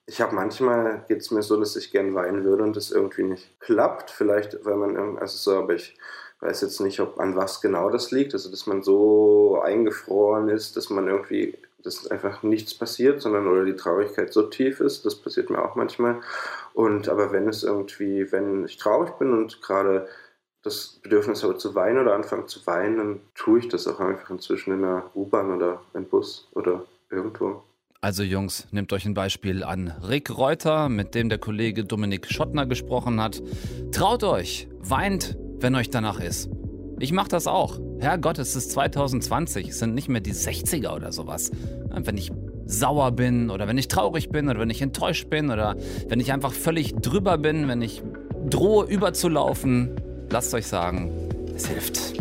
Ich 0.05 0.21
habe 0.21 0.35
manchmal 0.35 1.05
geht 1.07 1.19
es 1.19 1.31
mir 1.31 1.43
so, 1.43 1.59
dass 1.59 1.75
ich 1.75 1.91
gern 1.91 2.15
weinen 2.15 2.43
würde 2.43 2.63
und 2.63 2.75
das 2.75 2.91
irgendwie 2.91 3.23
nicht 3.23 3.59
klappt. 3.59 4.09
Vielleicht, 4.09 4.65
weil 4.65 4.75
man, 4.75 5.17
also 5.17 5.37
so, 5.37 5.59
aber 5.59 5.75
ich 5.75 5.97
weiß 6.41 6.61
jetzt 6.61 6.79
nicht, 6.79 6.99
ob 6.99 7.19
an 7.19 7.35
was 7.35 7.61
genau 7.61 7.89
das 7.89 8.11
liegt, 8.11 8.33
also 8.33 8.49
dass 8.49 8.65
man 8.65 8.81
so 8.81 9.59
eingefroren 9.61 10.49
ist, 10.49 10.77
dass 10.77 10.89
man 10.89 11.07
irgendwie, 11.07 11.57
dass 11.83 12.07
einfach 12.07 12.43
nichts 12.43 12.73
passiert, 12.73 13.21
sondern 13.21 13.47
oder 13.47 13.65
die 13.65 13.75
Traurigkeit 13.75 14.33
so 14.33 14.43
tief 14.43 14.79
ist, 14.79 15.05
das 15.05 15.15
passiert 15.15 15.49
mir 15.49 15.63
auch 15.63 15.75
manchmal. 15.75 16.21
Und 16.73 17.09
aber 17.09 17.31
wenn 17.31 17.47
es 17.47 17.63
irgendwie, 17.63 18.31
wenn 18.31 18.65
ich 18.65 18.77
traurig 18.77 19.17
bin 19.17 19.33
und 19.33 19.61
gerade 19.61 20.07
das 20.63 20.99
Bedürfnis 21.01 21.43
habe 21.43 21.57
zu 21.57 21.75
weinen 21.75 21.99
oder 21.99 22.15
anfange 22.15 22.45
zu 22.45 22.65
weinen, 22.67 22.97
dann 22.97 23.21
tue 23.35 23.59
ich 23.59 23.67
das 23.69 23.87
auch 23.87 23.99
einfach 23.99 24.29
inzwischen 24.29 24.73
in 24.73 24.81
der 24.81 25.09
U-Bahn 25.15 25.55
oder 25.55 25.81
im 25.93 26.05
Bus 26.05 26.49
oder 26.53 26.85
irgendwo. 27.09 27.63
Also 28.01 28.23
Jungs, 28.23 28.65
nehmt 28.71 28.93
euch 28.93 29.05
ein 29.05 29.13
Beispiel 29.13 29.63
an 29.63 29.93
Rick 30.07 30.37
Reuter, 30.37 30.87
mit 30.87 31.15
dem 31.15 31.27
der 31.27 31.37
Kollege 31.37 31.83
Dominik 31.83 32.31
Schottner 32.31 32.65
gesprochen 32.65 33.21
hat. 33.21 33.41
Traut 33.91 34.23
euch, 34.23 34.69
weint, 34.79 35.37
wenn 35.61 35.75
euch 35.75 35.89
danach 35.89 36.19
ist. 36.19 36.49
Ich 36.99 37.11
mache 37.11 37.29
das 37.29 37.47
auch. 37.47 37.79
Herrgott, 37.99 38.39
es 38.39 38.55
ist 38.55 38.71
2020, 38.71 39.69
es 39.69 39.79
sind 39.79 39.95
nicht 39.95 40.09
mehr 40.09 40.21
die 40.21 40.33
60er 40.33 40.95
oder 40.95 41.11
sowas. 41.11 41.51
Wenn 41.89 42.17
ich 42.17 42.31
sauer 42.65 43.11
bin 43.11 43.49
oder 43.49 43.67
wenn 43.67 43.77
ich 43.77 43.87
traurig 43.87 44.29
bin 44.29 44.49
oder 44.49 44.59
wenn 44.59 44.69
ich 44.69 44.81
enttäuscht 44.81 45.29
bin 45.29 45.49
oder 45.49 45.75
wenn 46.07 46.19
ich 46.19 46.31
einfach 46.31 46.53
völlig 46.53 46.95
drüber 46.95 47.37
bin, 47.37 47.67
wenn 47.67 47.81
ich 47.81 48.03
drohe 48.49 48.85
überzulaufen, 48.85 49.91
lasst 50.29 50.53
euch 50.53 50.67
sagen, 50.67 51.11
es 51.55 51.67
hilft. 51.67 52.13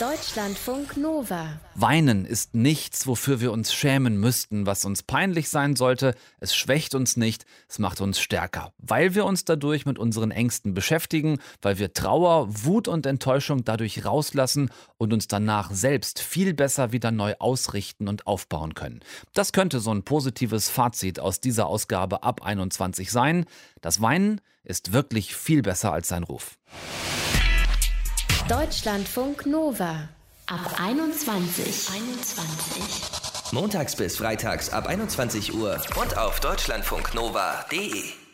Deutschlandfunk 0.00 0.98
Nova. 0.98 1.58
Weinen 1.74 2.26
ist 2.26 2.54
nichts, 2.54 3.06
wofür 3.06 3.40
wir 3.40 3.50
uns 3.50 3.72
schämen 3.72 4.20
müssten, 4.20 4.66
was 4.66 4.84
uns 4.84 5.02
peinlich 5.02 5.48
sein 5.48 5.74
sollte. 5.74 6.14
Es 6.38 6.54
schwächt 6.54 6.94
uns 6.94 7.16
nicht, 7.16 7.46
es 7.66 7.78
macht 7.78 8.02
uns 8.02 8.20
stärker, 8.20 8.74
weil 8.76 9.14
wir 9.14 9.24
uns 9.24 9.46
dadurch 9.46 9.86
mit 9.86 9.98
unseren 9.98 10.32
Ängsten 10.32 10.74
beschäftigen, 10.74 11.38
weil 11.62 11.78
wir 11.78 11.94
Trauer, 11.94 12.46
Wut 12.64 12.88
und 12.88 13.06
Enttäuschung 13.06 13.64
dadurch 13.64 14.04
rauslassen 14.04 14.70
und 14.98 15.14
uns 15.14 15.28
danach 15.28 15.70
selbst 15.70 16.20
viel 16.20 16.52
besser 16.52 16.92
wieder 16.92 17.10
neu 17.10 17.34
ausrichten 17.38 18.06
und 18.06 18.26
aufbauen 18.26 18.74
können. 18.74 19.00
Das 19.32 19.52
könnte 19.52 19.80
so 19.80 19.94
ein 19.94 20.02
positives 20.02 20.68
Fazit 20.68 21.20
aus 21.20 21.40
dieser 21.40 21.68
Ausgabe 21.68 22.22
ab 22.22 22.42
21 22.42 23.10
sein. 23.10 23.46
Das 23.80 24.02
Weinen 24.02 24.42
ist 24.62 24.92
wirklich 24.92 25.34
viel 25.34 25.62
besser 25.62 25.94
als 25.94 26.08
sein 26.08 26.22
Ruf. 26.22 26.58
Deutschlandfunk 28.48 29.44
Nova 29.46 30.08
ab 30.46 30.78
21. 30.78 31.88
21. 31.92 33.52
Montags 33.52 33.96
bis 33.96 34.16
freitags 34.16 34.70
ab 34.70 34.86
21 34.86 35.52
Uhr 35.52 35.80
und 36.00 36.16
auf 36.16 36.38
deutschlandfunknova.de. 36.38 38.25